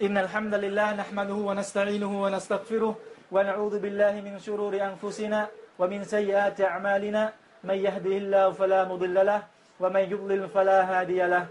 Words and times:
إن 0.00 0.16
الحمد 0.18 0.54
لله 0.54 0.88
نحمده 0.96 1.34
ونستعينه 1.48 2.12
ونستغفره 2.24 2.94
ونعوذ 3.32 3.74
بالله 3.84 4.14
من 4.24 4.34
شرور 4.40 4.72
أنفسنا 4.72 5.40
ومن 5.78 6.00
سيئات 6.04 6.56
أعمالنا. 6.60 7.22
من 7.68 7.76
يهده 7.86 8.14
الله 8.22 8.44
فلا 8.56 8.88
مضل 8.88 9.16
له 9.30 9.40
ومن 9.80 10.04
يضلل 10.12 10.48
فلا 10.48 10.78
هادي 10.88 11.20
له. 11.28 11.44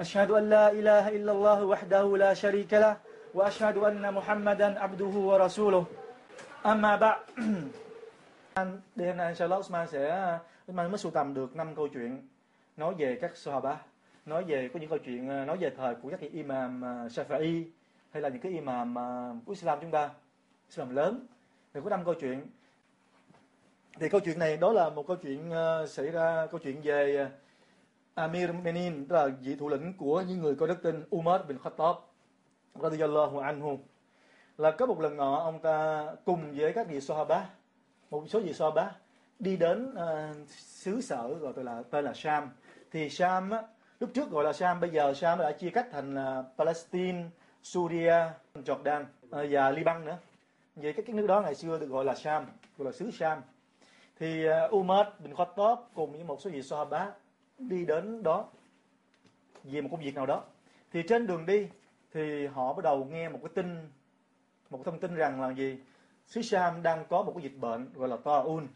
أشهد 0.00 0.30
أن 0.30 0.44
لا 0.54 0.72
إله 0.72 1.04
إلا 1.08 1.32
الله 1.36 1.58
وحده 1.64 2.04
لا 2.16 2.32
شريك 2.32 2.72
له 2.72 2.96
وأشهد 3.36 3.76
أن 3.76 4.00
محمدا 4.16 4.68
عبده 4.80 5.14
ورسوله. 5.28 5.84
أما 6.64 6.92
بعد 6.96 7.18
hôm 8.56 8.80
nay 8.96 9.28
inshallah 9.28 9.60
Usman 9.60 9.86
sẽ 9.86 10.38
Usman 10.70 10.88
mới 10.90 10.98
sưu 10.98 11.12
tầm 11.12 11.34
được 11.34 11.56
năm 11.56 11.74
câu 11.76 11.88
chuyện 11.88 12.28
nói 12.76 12.94
về 12.98 13.18
các 13.20 13.36
Sahaba 13.36 13.76
nói 14.26 14.44
về 14.44 14.68
có 14.68 14.80
những 14.80 14.90
câu 14.90 14.98
chuyện 14.98 15.28
ờ, 15.28 15.44
nói 15.44 15.56
về 15.56 15.70
thời 15.70 15.94
của 15.94 16.10
các 16.10 16.20
cái 16.20 16.28
imam 16.28 16.80
ờ, 16.80 17.06
Shafi'i 17.06 17.64
hay 18.10 18.22
là 18.22 18.28
những 18.28 18.40
cái 18.40 18.52
imam 18.52 18.94
ờ, 18.94 19.34
của 19.46 19.52
Islam 19.52 19.78
chúng 19.80 19.90
ta 19.90 20.10
Islam 20.68 20.94
lớn. 20.94 21.26
Thì 21.74 21.80
có 21.84 21.90
năm 21.90 22.04
câu 22.04 22.14
chuyện. 22.14 22.46
Thì 24.00 24.08
câu 24.08 24.20
chuyện 24.20 24.38
này 24.38 24.56
đó 24.56 24.72
là 24.72 24.90
một 24.90 25.06
câu 25.06 25.16
chuyện 25.16 25.50
xảy 25.88 26.10
ra 26.10 26.46
câu 26.46 26.60
chuyện 26.64 26.80
về 26.82 27.28
Amir 28.14 28.50
Menin 28.62 29.08
tức 29.08 29.16
là 29.16 29.28
vị 29.42 29.56
thủ 29.56 29.68
lĩnh 29.68 29.92
của 29.98 30.20
những 30.28 30.38
người 30.38 30.54
có 30.54 30.66
đức 30.66 30.82
tin 30.82 31.02
Umar 31.16 31.40
bin 31.48 31.58
Khattab 31.58 31.96
radiyallahu 32.82 33.38
anhu. 33.38 33.78
Là 34.58 34.70
có 34.70 34.86
một 34.86 35.00
lần 35.00 35.16
nọ 35.16 35.36
ông 35.36 35.58
ta 35.62 36.06
cùng 36.24 36.52
với 36.56 36.72
các 36.72 36.88
vị 36.88 37.00
Sahaba 37.00 37.46
một 38.10 38.24
số 38.28 38.40
vị 38.40 38.52
Sahaba 38.52 38.92
đi 39.38 39.56
đến 39.56 39.92
uh, 39.92 40.48
xứ 40.48 41.00
sở 41.00 41.28
gọi 41.28 41.52
tên 41.56 41.64
là 41.64 41.82
tên 41.90 42.04
là 42.04 42.14
Sham. 42.14 42.50
Thì 42.90 43.10
Sham 43.10 43.50
á, 43.50 43.62
lúc 44.00 44.10
trước 44.14 44.30
gọi 44.30 44.44
là 44.44 44.52
Sham 44.52 44.80
bây 44.80 44.90
giờ 44.90 45.14
Sham 45.14 45.38
đã 45.38 45.52
chia 45.52 45.70
cắt 45.70 45.86
thành 45.92 46.14
là 46.14 46.44
Palestine, 46.58 47.24
Syria, 47.62 48.14
Jordan 48.54 49.04
à, 49.30 49.44
và 49.50 49.70
Liban 49.70 50.04
nữa. 50.04 50.18
Vậy 50.76 50.92
các 50.92 51.04
cái 51.06 51.16
nước 51.16 51.26
đó 51.26 51.40
ngày 51.40 51.54
xưa 51.54 51.78
được 51.78 51.86
gọi 51.86 52.04
là 52.04 52.14
Sham 52.14 52.46
gọi 52.78 52.86
là 52.86 52.92
xứ 52.92 53.10
Sham. 53.10 53.42
Thì 54.18 54.46
à, 54.46 54.68
Umar 54.70 55.06
bin 55.18 55.34
Khattab 55.34 55.78
cùng 55.94 56.12
với 56.12 56.24
một 56.24 56.40
số 56.40 56.50
vị 56.50 56.62
Sahaba 56.62 57.12
đi 57.58 57.84
đến 57.84 58.22
đó 58.22 58.44
vì 59.64 59.80
một 59.80 59.88
công 59.90 60.00
việc 60.00 60.14
nào 60.14 60.26
đó. 60.26 60.42
Thì 60.92 61.02
trên 61.08 61.26
đường 61.26 61.46
đi 61.46 61.68
thì 62.14 62.46
họ 62.46 62.72
bắt 62.72 62.82
đầu 62.84 63.04
nghe 63.04 63.28
một 63.28 63.38
cái 63.42 63.50
tin 63.54 63.90
một 64.70 64.80
thông 64.84 65.00
tin 65.00 65.14
rằng 65.14 65.40
là 65.40 65.50
gì? 65.50 65.78
Xứ 66.26 66.42
Sham 66.42 66.82
đang 66.82 67.04
có 67.08 67.22
một 67.22 67.32
cái 67.34 67.42
dịch 67.42 67.58
bệnh 67.60 67.92
gọi 67.94 68.08
là 68.08 68.16
Taun. 68.24 68.66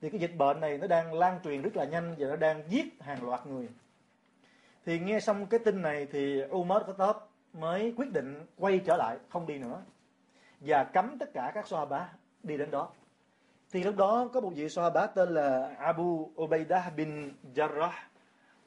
Thì 0.00 0.10
cái 0.10 0.20
dịch 0.20 0.36
bệnh 0.36 0.60
này 0.60 0.78
nó 0.78 0.86
đang 0.86 1.14
lan 1.14 1.40
truyền 1.44 1.62
rất 1.62 1.76
là 1.76 1.84
nhanh 1.84 2.14
và 2.18 2.26
nó 2.26 2.36
đang 2.36 2.62
giết 2.68 2.84
hàng 3.00 3.24
loạt 3.28 3.46
người 3.46 3.68
thì 4.86 4.98
nghe 4.98 5.20
xong 5.20 5.46
cái 5.46 5.60
tin 5.64 5.82
này 5.82 6.06
thì 6.12 6.42
Umar 6.50 6.82
Khattab 6.86 7.16
mới 7.52 7.94
quyết 7.96 8.12
định 8.12 8.46
quay 8.56 8.80
trở 8.86 8.96
lại 8.96 9.18
không 9.28 9.46
đi 9.46 9.58
nữa. 9.58 9.82
Và 10.60 10.84
cấm 10.84 11.18
tất 11.18 11.32
cả 11.32 11.52
các 11.54 11.66
Sahaba 11.66 12.12
đi 12.42 12.56
đến 12.56 12.70
đó. 12.70 12.88
Thì 13.72 13.82
lúc 13.82 13.96
đó 13.96 14.28
có 14.32 14.40
một 14.40 14.52
vị 14.54 14.68
Sahaba 14.68 15.06
tên 15.06 15.28
là 15.28 15.74
Abu 15.78 16.30
Ubaidah 16.42 16.96
bin 16.96 17.32
Jarrah 17.54 17.90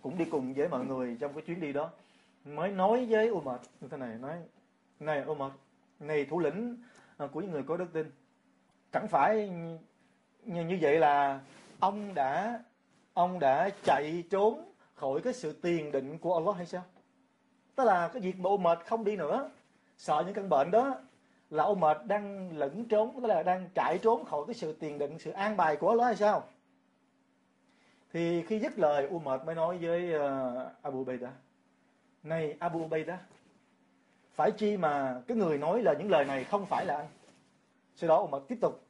cũng 0.02 0.18
đi 0.18 0.26
cùng 0.26 0.54
với 0.54 0.68
mọi 0.68 0.86
người 0.86 1.18
trong 1.20 1.34
cái 1.34 1.42
chuyến 1.42 1.60
đi 1.60 1.74
đó 1.74 1.90
mới 2.46 2.72
nói 2.72 3.06
với 3.10 3.30
Umar 3.30 3.60
như 3.82 3.88
thế 3.88 3.98
này 3.98 4.18
nói 4.18 4.38
này 5.00 5.24
Umar 5.26 5.52
này 6.00 6.26
thủ 6.26 6.40
lĩnh 6.40 6.78
à, 7.18 7.28
của 7.32 7.42
những 7.42 7.52
người 7.52 7.64
có 7.64 7.78
đức 7.78 7.94
tin 7.94 8.12
chẳng 8.92 9.08
phải 9.08 9.50
như, 10.44 10.66
như 10.66 10.78
vậy 10.82 11.00
là 11.00 11.40
ông 11.80 12.14
đã 12.14 12.60
ông 13.14 13.40
đã 13.40 13.70
chạy 13.84 14.24
trốn 14.30 14.67
khỏi 14.98 15.22
cái 15.22 15.34
sự 15.34 15.54
tiền 15.62 15.92
định 15.92 16.18
của 16.18 16.34
Allah 16.34 16.56
hay 16.56 16.66
sao? 16.66 16.84
Tức 17.76 17.84
là 17.84 18.08
cái 18.08 18.22
việc 18.22 18.40
mà 18.40 18.50
mệt 18.60 18.80
không 18.86 19.04
đi 19.04 19.16
nữa 19.16 19.50
sợ 19.98 20.24
những 20.26 20.34
căn 20.34 20.50
bệnh 20.50 20.72
đó 20.72 20.96
là 21.50 21.74
mệt 21.78 22.06
đang 22.06 22.58
lẫn 22.58 22.86
trốn 22.86 23.14
tức 23.16 23.28
là 23.28 23.44
đang 23.44 23.70
chạy 23.76 23.98
trốn 23.98 24.26
khỏi 24.26 24.44
cái 24.48 24.54
sự 24.54 24.74
tiền 24.74 24.98
định 24.98 25.20
sự 25.20 25.32
an 25.32 25.58
bài 25.58 25.76
của 25.76 25.90
Allah 25.90 26.06
hay 26.06 26.16
sao? 26.16 26.44
Thì 28.14 28.44
khi 28.44 28.60
dứt 28.60 28.80
lời 28.80 29.08
Umar 29.08 29.42
mới 29.42 29.56
nói 29.56 29.78
với 29.78 30.16
uh, 30.16 30.72
Abu 30.82 31.04
Bayda, 31.04 31.32
này 32.24 32.56
Abu 32.60 32.88
Bayda, 32.88 33.20
phải 34.34 34.52
chi 34.52 34.78
mà 34.78 35.22
cái 35.28 35.38
người 35.38 35.58
nói 35.58 35.82
là 35.82 35.94
những 35.94 36.10
lời 36.10 36.26
này 36.26 36.44
không 36.44 36.66
phải 36.66 36.86
là 36.86 36.98
anh? 36.98 37.08
Sau 37.96 38.08
đó 38.08 38.18
Umar 38.22 38.42
tiếp 38.48 38.58
tục. 38.62 38.84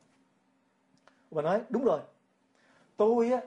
Và 1.32 1.42
nói 1.42 1.62
đúng 1.70 1.84
rồi 1.84 2.00
tôi 2.98 3.32
á 3.32 3.42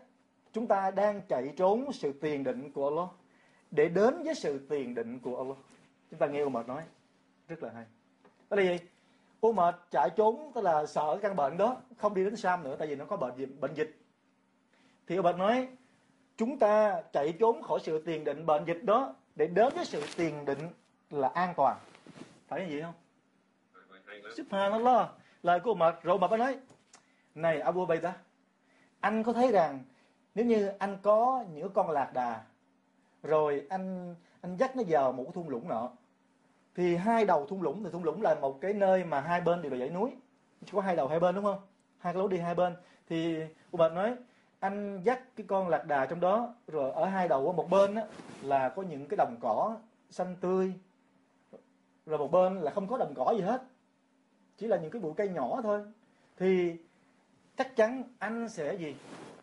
chúng 0.52 0.66
ta 0.66 0.90
đang 0.90 1.20
chạy 1.28 1.52
trốn 1.56 1.92
sự 1.92 2.12
tiền 2.12 2.44
định 2.44 2.72
của 2.72 2.88
Allah. 2.88 3.08
Để 3.70 3.88
đến 3.88 4.22
với 4.22 4.34
sự 4.34 4.66
tiền 4.68 4.94
định 4.94 5.20
của 5.20 5.36
Allah. 5.36 5.56
Chúng 6.10 6.18
ta 6.18 6.26
nghe 6.26 6.42
Umar 6.42 6.66
nói. 6.66 6.82
Rất 7.48 7.62
là 7.62 7.70
hay. 7.74 7.84
Đó 8.50 8.56
là 8.56 8.62
gì 8.62 8.78
Umar 9.46 9.74
chạy 9.90 10.10
trốn, 10.16 10.52
tức 10.54 10.60
là 10.60 10.86
sợ 10.86 11.18
căn 11.22 11.36
bệnh 11.36 11.56
đó, 11.56 11.76
không 11.98 12.14
đi 12.14 12.24
đến 12.24 12.36
Sam 12.36 12.62
nữa, 12.62 12.76
tại 12.78 12.88
vì 12.88 12.96
nó 12.96 13.04
có 13.04 13.16
bệnh 13.16 13.36
gì, 13.36 13.46
bệnh 13.46 13.74
dịch. 13.74 13.96
Thì 15.06 15.18
Umar 15.18 15.36
nói, 15.36 15.68
chúng 16.36 16.58
ta 16.58 17.02
chạy 17.12 17.34
trốn 17.40 17.62
khỏi 17.62 17.78
sự 17.82 18.02
tiền 18.02 18.24
định 18.24 18.46
bệnh 18.46 18.64
dịch 18.64 18.82
đó, 18.82 19.14
để 19.36 19.46
đến 19.46 19.72
với 19.74 19.84
sự 19.84 20.02
tiền 20.16 20.44
định 20.44 20.68
là 21.10 21.28
an 21.28 21.54
toàn. 21.56 21.76
Phải 22.48 22.60
như 22.60 22.66
vậy 22.70 22.82
không? 22.82 22.94
Subhanallah 24.36 25.10
lời 25.42 25.60
của 25.60 25.70
Umar, 25.70 25.94
rồi 26.02 26.14
Umar 26.16 26.30
nói, 26.30 26.58
này 27.34 27.60
Abu 27.60 27.86
Bayda 27.86 28.14
anh 29.00 29.22
có 29.22 29.32
thấy 29.32 29.52
rằng 29.52 29.84
nếu 30.34 30.44
như 30.46 30.66
anh 30.66 30.98
có 31.02 31.44
những 31.54 31.72
con 31.72 31.90
lạc 31.90 32.10
đà 32.14 32.42
rồi 33.22 33.66
anh 33.68 34.14
anh 34.40 34.56
dắt 34.56 34.76
nó 34.76 34.82
vào 34.88 35.12
một 35.12 35.22
cái 35.24 35.32
thung 35.32 35.48
lũng 35.48 35.68
nọ 35.68 35.90
thì 36.74 36.96
hai 36.96 37.24
đầu 37.24 37.46
thung 37.46 37.62
lũng 37.62 37.84
thì 37.84 37.90
thung 37.90 38.04
lũng 38.04 38.22
là 38.22 38.34
một 38.34 38.60
cái 38.60 38.72
nơi 38.72 39.04
mà 39.04 39.20
hai 39.20 39.40
bên 39.40 39.62
đều 39.62 39.72
là 39.72 39.78
dãy 39.78 39.90
núi. 39.90 40.10
Chỉ 40.64 40.72
có 40.72 40.80
hai 40.80 40.96
đầu 40.96 41.08
hai 41.08 41.20
bên 41.20 41.34
đúng 41.34 41.44
không? 41.44 41.60
Hai 41.98 42.12
cái 42.12 42.20
lối 42.20 42.28
đi 42.28 42.38
hai 42.38 42.54
bên. 42.54 42.76
Thì 43.08 43.40
Umar 43.76 43.92
nói 43.92 44.16
anh 44.60 45.02
dắt 45.04 45.36
cái 45.36 45.46
con 45.48 45.68
lạc 45.68 45.86
đà 45.86 46.06
trong 46.06 46.20
đó 46.20 46.54
rồi 46.66 46.92
ở 46.92 47.04
hai 47.04 47.28
đầu 47.28 47.52
một 47.52 47.70
bên 47.70 47.94
á, 47.94 48.02
là 48.42 48.68
có 48.68 48.82
những 48.82 49.06
cái 49.08 49.16
đồng 49.16 49.36
cỏ 49.40 49.76
xanh 50.10 50.36
tươi. 50.40 50.72
Rồi 52.06 52.18
một 52.18 52.30
bên 52.30 52.60
là 52.60 52.70
không 52.70 52.86
có 52.86 52.98
đồng 52.98 53.14
cỏ 53.16 53.34
gì 53.36 53.42
hết. 53.42 53.62
Chỉ 54.56 54.66
là 54.66 54.76
những 54.76 54.90
cái 54.90 55.02
bụi 55.02 55.12
cây 55.16 55.28
nhỏ 55.28 55.60
thôi. 55.62 55.80
Thì 56.36 56.76
chắc 57.56 57.76
chắn 57.76 58.02
anh 58.18 58.48
sẽ 58.48 58.74
gì? 58.74 58.96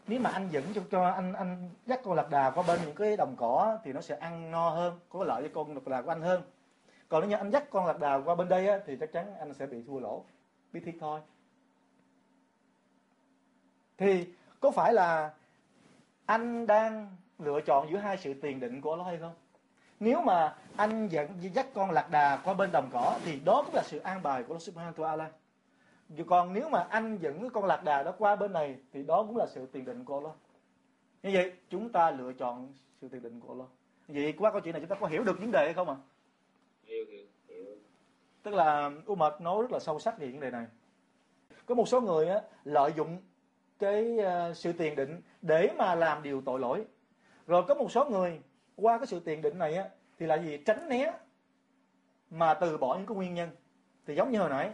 Nếu 0.08 0.20
mà 0.20 0.30
anh 0.30 0.50
dẫn 0.52 0.64
cho, 0.76 0.82
cho 0.92 1.04
anh 1.04 1.34
anh 1.34 1.70
dắt 1.86 2.02
con 2.04 2.14
lạc 2.14 2.30
đà 2.30 2.50
qua 2.50 2.64
bên 2.68 2.80
những 2.86 2.96
cái 2.96 3.18
đồng 3.18 3.36
cỏ 3.38 3.78
thì 3.84 3.94
nó 3.94 4.02
sẽ 4.02 4.16
ăn 4.16 4.52
no 4.52 4.70
hơn 4.70 5.00
có 5.10 5.24
lợi 5.24 5.44
cho 5.44 5.50
con 5.54 5.74
lạc 5.74 5.88
đà 5.88 6.02
của 6.02 6.12
anh 6.12 6.22
hơn. 6.22 6.42
Còn 7.10 7.22
nếu 7.22 7.30
như 7.30 7.36
anh 7.36 7.52
dắt 7.52 7.64
con 7.70 7.86
lạc 7.86 8.00
đà 8.00 8.22
qua 8.26 8.36
bên 8.36 8.50
đây 8.50 8.68
á, 8.68 8.80
thì 8.86 8.98
chắc 9.00 9.12
chắn 9.12 9.36
anh 9.40 9.54
sẽ 9.54 9.66
bị 9.66 9.84
thua 9.88 10.00
lỗ 10.00 10.24
biết 10.74 10.82
thiệt 10.86 10.96
thôi 11.00 11.22
thì 13.98 14.28
có 14.60 14.72
phải 14.72 14.94
là 14.94 15.34
anh 16.26 16.68
đang 16.68 17.16
lựa 17.40 17.62
chọn 17.62 17.92
giữa 17.92 17.98
hai 17.98 18.18
sự 18.18 18.34
tiền 18.34 18.60
định 18.60 18.82
của 18.82 18.96
nó 18.96 19.04
hay 19.04 19.18
không? 19.18 19.34
Nếu 20.00 20.22
mà 20.22 20.56
anh 20.76 21.08
dẫn 21.08 21.28
dắt 21.54 21.68
con 21.74 21.92
lạc 21.92 22.12
đà 22.12 22.38
qua 22.44 22.54
bên 22.54 22.72
đồng 22.72 22.90
cỏ 22.94 23.20
thì 23.26 23.40
đó 23.40 23.64
cũng 23.66 23.76
là 23.76 23.84
sự 23.84 24.00
an 24.00 24.24
bài 24.24 24.44
của 24.44 24.54
Allah 24.54 24.62
Subhanahu 24.62 24.94
wa 24.94 25.18
ta'ala 25.18 25.28
còn 26.28 26.54
nếu 26.54 26.70
mà 26.70 26.88
anh 26.90 27.18
dẫn 27.22 27.42
cái 27.42 27.50
con 27.50 27.66
lạc 27.66 27.84
đà 27.84 28.04
đó 28.04 28.14
qua 28.18 28.36
bên 28.36 28.54
này 28.54 28.78
thì 28.94 29.04
đó 29.04 29.24
cũng 29.28 29.38
là 29.38 29.46
sự 29.48 29.66
tiền 29.66 29.86
định 29.86 30.06
của 30.06 30.16
Allah. 30.16 30.36
Như 31.24 31.30
vậy 31.34 31.54
chúng 31.70 31.90
ta 31.90 32.12
lựa 32.12 32.34
chọn 32.34 32.74
sự 33.02 33.08
tiền 33.10 33.22
định 33.22 33.40
của 33.40 33.54
Allah. 33.54 33.68
Vậy 34.08 34.34
qua 34.38 34.52
câu 34.52 34.62
chuyện 34.62 34.74
này 34.74 34.82
chúng 34.82 34.90
ta 34.90 34.96
có 34.96 35.08
hiểu 35.08 35.24
được 35.24 35.40
vấn 35.40 35.52
đề 35.52 35.66
hay 35.66 35.74
không 35.74 35.90
ạ? 35.90 35.96
À? 35.96 36.04
hiểu, 36.84 37.06
hiểu, 37.10 37.26
hiểu. 37.48 37.66
tức 38.44 38.54
là 38.54 38.92
Umar 39.12 39.34
nói 39.40 39.62
rất 39.62 39.72
là 39.72 39.80
sâu 39.80 40.00
sắc 40.00 40.20
về 40.20 40.28
vấn 40.28 40.40
đề 40.40 40.52
này. 40.52 40.66
Có 41.66 41.76
một 41.76 41.88
số 41.88 42.02
người 42.02 42.28
á, 42.28 42.42
lợi 42.64 42.94
dụng 42.98 43.18
cái 43.80 44.18
uh, 44.18 44.58
sự 44.58 44.72
tiền 44.72 44.96
định 44.96 45.22
để 45.42 45.70
mà 45.78 45.96
làm 45.96 46.24
điều 46.24 46.42
tội 46.42 46.60
lỗi. 46.60 46.86
Rồi 47.48 47.64
có 47.68 47.76
một 47.76 47.92
số 47.92 48.06
người 48.06 48.40
qua 48.76 48.98
cái 48.98 49.08
sự 49.08 49.20
tiền 49.20 49.42
định 49.42 49.58
này 49.58 49.76
á 49.76 49.90
thì 50.20 50.26
là 50.26 50.36
gì? 50.36 50.58
Tránh 50.66 50.90
né 50.90 51.14
mà 52.30 52.54
từ 52.54 52.78
bỏ 52.78 52.96
những 52.96 53.06
cái 53.06 53.16
nguyên 53.16 53.34
nhân. 53.34 53.50
Thì 54.06 54.16
giống 54.16 54.32
như 54.32 54.40
hồi 54.40 54.50
nãy 54.50 54.72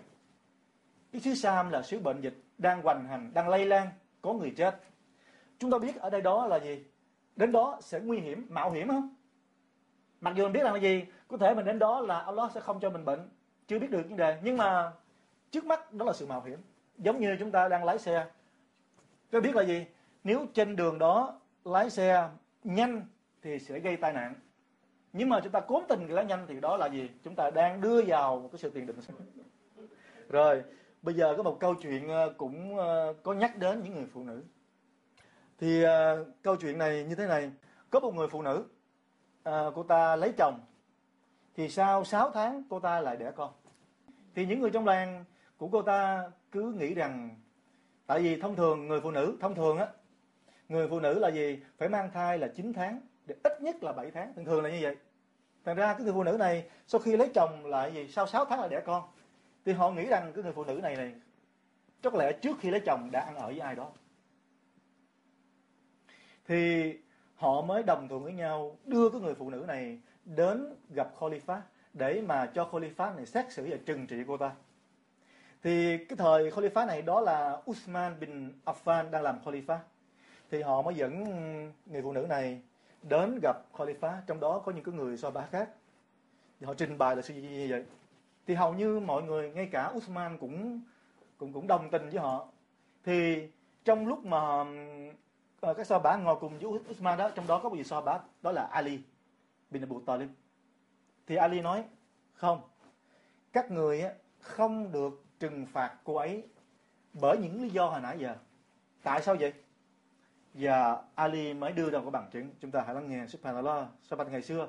cái 1.13 1.21
thứ 1.25 1.35
Sam 1.35 1.69
là 1.69 1.81
sứ 1.81 1.99
bệnh 1.99 2.21
dịch 2.21 2.33
đang 2.57 2.81
hoành 2.81 3.05
hành, 3.05 3.31
đang 3.33 3.49
lây 3.49 3.65
lan, 3.65 3.87
có 4.21 4.33
người 4.33 4.53
chết. 4.57 4.79
Chúng 5.59 5.71
ta 5.71 5.77
biết 5.77 5.95
ở 5.95 6.09
đây 6.09 6.21
đó 6.21 6.47
là 6.47 6.59
gì? 6.59 6.85
Đến 7.35 7.51
đó 7.51 7.77
sẽ 7.81 7.99
nguy 7.99 8.19
hiểm, 8.19 8.45
mạo 8.49 8.71
hiểm 8.71 8.87
không? 8.87 9.15
Mặc 10.21 10.33
dù 10.35 10.43
mình 10.43 10.53
biết 10.53 10.63
là 10.63 10.77
gì, 10.77 11.05
có 11.27 11.37
thể 11.37 11.53
mình 11.53 11.65
đến 11.65 11.79
đó 11.79 11.99
là 11.99 12.19
Allah 12.19 12.51
sẽ 12.51 12.59
không 12.59 12.79
cho 12.79 12.89
mình 12.89 13.05
bệnh, 13.05 13.29
chưa 13.67 13.79
biết 13.79 13.91
được 13.91 14.01
vấn 14.09 14.17
đề. 14.17 14.37
Nhưng 14.43 14.57
mà 14.57 14.91
trước 15.51 15.65
mắt 15.65 15.93
đó 15.93 16.05
là 16.05 16.13
sự 16.13 16.25
mạo 16.25 16.41
hiểm, 16.41 16.59
giống 16.97 17.19
như 17.19 17.35
chúng 17.39 17.51
ta 17.51 17.67
đang 17.67 17.83
lái 17.83 17.99
xe. 17.99 18.25
Tôi 19.31 19.41
biết 19.41 19.55
là 19.55 19.63
gì? 19.63 19.85
Nếu 20.23 20.45
trên 20.53 20.75
đường 20.75 20.99
đó 20.99 21.39
lái 21.65 21.89
xe 21.89 22.29
nhanh 22.63 23.05
thì 23.41 23.59
sẽ 23.59 23.79
gây 23.79 23.97
tai 23.97 24.13
nạn. 24.13 24.33
Nhưng 25.13 25.29
mà 25.29 25.39
chúng 25.43 25.51
ta 25.51 25.59
cố 25.59 25.83
tình 25.89 26.07
lái 26.07 26.25
nhanh 26.25 26.45
thì 26.47 26.59
đó 26.59 26.77
là 26.77 26.87
gì? 26.87 27.09
Chúng 27.23 27.35
ta 27.35 27.51
đang 27.55 27.81
đưa 27.81 28.01
vào 28.07 28.39
một 28.39 28.49
cái 28.51 28.59
sự 28.59 28.69
tiền 28.69 28.85
định. 28.85 28.99
Rồi 30.29 30.63
bây 31.03 31.15
giờ 31.15 31.33
có 31.37 31.43
một 31.43 31.57
câu 31.59 31.75
chuyện 31.75 32.07
ờ, 32.07 32.33
cũng 32.37 32.77
ờ, 32.77 33.13
có 33.23 33.33
nhắc 33.33 33.57
đến 33.57 33.83
những 33.83 33.93
người 33.93 34.07
phụ 34.13 34.23
nữ. 34.23 34.43
Thì 35.59 35.85
uh, 35.85 36.27
câu 36.41 36.55
chuyện 36.55 36.77
này 36.77 37.03
như 37.03 37.15
thế 37.15 37.27
này. 37.27 37.51
Có 37.89 37.99
một 37.99 38.15
người 38.15 38.27
phụ 38.27 38.41
nữ 38.41 38.65
uh, 39.49 39.73
cô 39.75 39.83
ta 39.83 40.15
lấy 40.15 40.33
chồng. 40.37 40.59
Thì 41.55 41.69
sau 41.69 42.03
6 42.03 42.31
tháng 42.31 42.63
cô 42.69 42.79
ta 42.79 43.01
lại 43.01 43.17
đẻ 43.17 43.31
con. 43.35 43.53
Thì 44.35 44.45
những 44.45 44.59
người 44.59 44.71
trong 44.71 44.85
làng 44.85 45.25
của 45.57 45.67
cô 45.67 45.81
ta 45.81 46.29
cứ 46.51 46.71
nghĩ 46.71 46.93
rằng 46.93 47.29
tại 48.07 48.19
vì 48.19 48.41
thông 48.41 48.55
thường 48.55 48.87
người 48.87 49.01
phụ 49.01 49.11
nữ 49.11 49.37
thông 49.41 49.55
thường 49.55 49.77
á 49.77 49.87
người 50.69 50.87
phụ 50.87 50.99
nữ 50.99 51.19
là 51.19 51.29
gì? 51.29 51.59
Phải 51.77 51.89
mang 51.89 52.09
thai 52.13 52.37
là 52.37 52.47
9 52.47 52.73
tháng 52.73 53.01
để 53.25 53.35
ít 53.43 53.61
nhất 53.61 53.83
là 53.83 53.91
7 53.91 54.11
tháng. 54.11 54.33
Thường 54.35 54.45
thường 54.45 54.63
là 54.63 54.69
như 54.69 54.79
vậy. 54.81 54.95
Thành 55.65 55.75
ra 55.75 55.93
cái 55.93 56.03
người 56.03 56.13
phụ 56.13 56.23
nữ 56.23 56.37
này 56.39 56.69
sau 56.87 57.01
khi 57.01 57.17
lấy 57.17 57.29
chồng 57.33 57.65
lại 57.65 57.93
gì? 57.93 58.07
Sau 58.07 58.27
6 58.27 58.45
tháng 58.45 58.61
là 58.61 58.67
đẻ 58.67 58.81
con 58.85 59.03
thì 59.65 59.73
họ 59.73 59.91
nghĩ 59.91 60.05
rằng 60.05 60.31
cái 60.35 60.43
người 60.43 60.53
phụ 60.53 60.63
nữ 60.63 60.79
này 60.83 60.95
này, 60.95 61.13
chắc 62.01 62.15
lẽ 62.15 62.31
trước 62.41 62.57
khi 62.59 62.69
lấy 62.69 62.81
chồng 62.85 63.09
đã 63.11 63.19
ăn 63.19 63.35
ở 63.35 63.47
với 63.47 63.59
ai 63.59 63.75
đó. 63.75 63.91
Thì 66.47 66.93
họ 67.35 67.61
mới 67.61 67.83
đồng 67.83 68.07
thuận 68.07 68.23
với 68.23 68.33
nhau 68.33 68.77
đưa 68.85 69.09
cái 69.09 69.21
người 69.21 69.35
phụ 69.35 69.49
nữ 69.49 69.65
này 69.67 69.99
đến 70.25 70.75
gặp 70.95 71.07
Khalifa 71.19 71.59
để 71.93 72.21
mà 72.21 72.45
cho 72.45 72.69
Khalifa 72.71 73.15
này 73.15 73.25
xét 73.25 73.51
xử 73.51 73.67
và 73.69 73.77
trừng 73.85 74.07
trị 74.07 74.17
cô 74.27 74.37
ta. 74.37 74.51
Thì 75.63 76.05
cái 76.05 76.17
thời 76.17 76.51
Khalifa 76.51 76.87
này 76.87 77.01
đó 77.01 77.21
là 77.21 77.61
Usman 77.71 78.19
bin 78.19 78.51
Affan 78.65 79.09
đang 79.09 79.23
làm 79.23 79.39
Khalifa 79.45 79.77
thì 80.51 80.61
họ 80.61 80.81
mới 80.81 80.95
dẫn 80.95 81.23
người 81.85 82.01
phụ 82.01 82.13
nữ 82.13 82.25
này 82.29 82.61
đến 83.09 83.39
gặp 83.41 83.57
Khalifa 83.73 84.13
trong 84.27 84.39
đó 84.39 84.61
có 84.65 84.71
những 84.71 84.83
cái 84.83 84.95
người 84.95 85.17
so 85.17 85.31
bá 85.31 85.45
khác. 85.51 85.69
Thì 86.59 86.65
họ 86.65 86.73
trình 86.73 86.97
bày 86.97 87.15
là 87.15 87.21
sự 87.21 87.33
như 87.33 87.67
vậy 87.69 87.85
thì 88.47 88.53
hầu 88.53 88.73
như 88.73 88.99
mọi 88.99 89.23
người 89.23 89.51
ngay 89.51 89.69
cả 89.71 89.91
Usman 89.95 90.37
cũng 90.37 90.81
cũng 91.37 91.53
cũng 91.53 91.67
đồng 91.67 91.89
tình 91.91 92.09
với 92.09 92.19
họ. 92.19 92.47
Thì 93.03 93.47
trong 93.85 94.07
lúc 94.07 94.25
mà 94.25 94.65
ờ, 95.61 95.71
uh, 95.71 95.77
các 95.77 95.87
so 95.87 95.99
bá 95.99 96.17
ngồi 96.17 96.35
cùng 96.39 96.59
với 96.59 96.79
Usman 96.91 97.17
đó 97.17 97.29
trong 97.35 97.47
đó 97.47 97.59
có 97.63 97.69
một 97.69 97.75
vị 97.75 97.83
so 97.83 98.01
bá 98.01 98.19
đó 98.41 98.51
là 98.51 98.63
Ali 98.71 98.99
bin 99.69 99.81
Abu 99.81 100.01
Talib. 100.05 100.29
Thì 101.27 101.35
Ali 101.35 101.61
nói 101.61 101.83
không 102.33 102.61
các 103.53 103.71
người 103.71 104.03
không 104.39 104.91
được 104.91 105.23
trừng 105.39 105.65
phạt 105.65 105.95
cô 106.03 106.15
ấy 106.15 106.43
bởi 107.13 107.37
những 107.37 107.61
lý 107.61 107.69
do 107.69 107.89
hồi 107.89 108.01
nãy 108.01 108.19
giờ. 108.19 108.35
Tại 109.03 109.21
sao 109.21 109.35
vậy? 109.39 109.53
Và 110.53 111.01
Ali 111.15 111.53
mới 111.53 111.71
đưa 111.71 111.89
ra 111.89 111.99
một 111.99 112.05
cái 112.05 112.11
bằng 112.11 112.29
chứng. 112.31 112.49
Chúng 112.59 112.71
ta 112.71 112.83
hãy 112.85 112.95
lắng 112.95 113.09
nghe 113.09 113.27
Subhanallah 113.27 113.87
Sabat 114.03 114.27
ngày 114.31 114.41
xưa. 114.41 114.67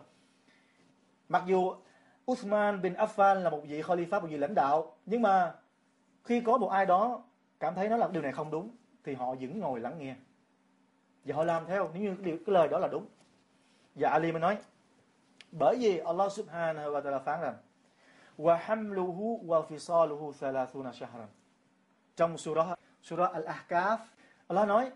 Mặc 1.29 1.43
dù 1.47 1.75
Uthman 2.33 2.83
bin 2.83 2.93
Affan 2.93 3.35
là 3.35 3.51
một 3.51 3.61
vị 3.65 3.83
Khalifa 3.83 4.21
một 4.21 4.27
vị 4.31 4.37
lãnh 4.37 4.55
đạo. 4.55 4.97
Nhưng 5.07 5.23
mà 5.23 5.55
khi 6.25 6.41
có 6.41 6.59
một 6.59 6.69
ai 6.69 6.87
đó 6.87 7.23
cảm 7.61 7.75
thấy 7.75 7.89
nó 7.89 7.97
là 7.97 8.09
điều 8.09 8.23
này 8.23 8.33
không 8.33 8.51
đúng 8.51 8.71
thì 9.05 9.15
họ 9.15 9.35
vẫn 9.35 9.61
ngồi 9.61 9.81
lắng 9.81 9.99
nghe. 9.99 10.15
Và 11.25 11.37
họ 11.37 11.45
làm 11.45 11.67
theo 11.67 11.91
nếu 11.95 12.03
như 12.03 12.15
cái, 12.15 12.25
điều, 12.25 12.37
cái 12.47 12.55
lời 12.55 12.69
đó 12.69 12.79
là 12.79 12.89
đúng. 12.89 13.07
Và 13.95 14.11
Ali 14.11 14.33
mới 14.33 14.41
nói 14.41 14.59
bởi 15.53 15.77
vì 15.81 15.99
Allah 15.99 16.33
subhanahu 16.33 16.91
wa 16.91 17.03
ta'ala 17.03 17.19
phán 17.19 17.41
rằng 17.41 17.55
وَحَمْلُهُ 18.39 19.47
وَفِصَالُهُ 19.47 20.33
ثَلَاثُونَ 20.33 20.93
شَهْرًا 20.93 21.27
trong 22.17 22.39
surah 22.39 22.79
surah 23.03 23.33
al-ahqaf 23.33 23.99
Allah 24.49 24.69
nói 24.69 24.91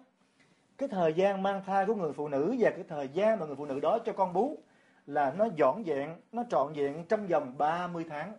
cái 0.79 0.89
thời 0.89 1.15
gian 1.15 1.43
mang 1.43 1.63
thai 1.67 1.87
của 1.87 1.95
người 1.95 2.13
phụ 2.13 2.29
nữ 2.29 2.57
và 2.59 2.71
cái 2.71 2.85
thời 2.89 3.09
gian 3.09 3.39
mà 3.39 3.47
người 3.47 3.57
phụ 3.57 3.67
nữ 3.67 3.81
đó 3.81 3.99
cho 4.05 4.13
con 4.13 4.33
bú 4.33 4.59
là 5.09 5.33
nó 5.37 5.49
dọn 5.57 5.85
dẹn, 5.85 6.17
nó 6.33 6.45
trọn 6.51 6.73
vẹn 6.73 7.05
trong 7.09 7.27
vòng 7.27 7.55
30 7.59 8.05
tháng. 8.09 8.33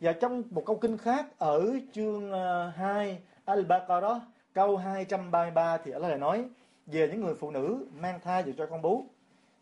Và 0.00 0.12
trong 0.12 0.42
một 0.50 0.62
câu 0.66 0.76
kinh 0.76 0.98
khác 0.98 1.26
ở 1.38 1.72
chương 1.92 2.32
ờ, 2.32 2.68
2 2.68 3.22
Al-Baqarah 3.46 4.20
câu 4.52 4.76
233 4.76 5.76
thì 5.76 5.92
Allah 5.92 6.10
lại 6.10 6.18
nói 6.18 6.48
về 6.86 7.08
những 7.08 7.20
người 7.20 7.34
phụ 7.34 7.50
nữ 7.50 7.86
mang 7.94 8.20
thai 8.20 8.42
và 8.42 8.52
cho 8.58 8.66
con 8.66 8.82
bú. 8.82 9.06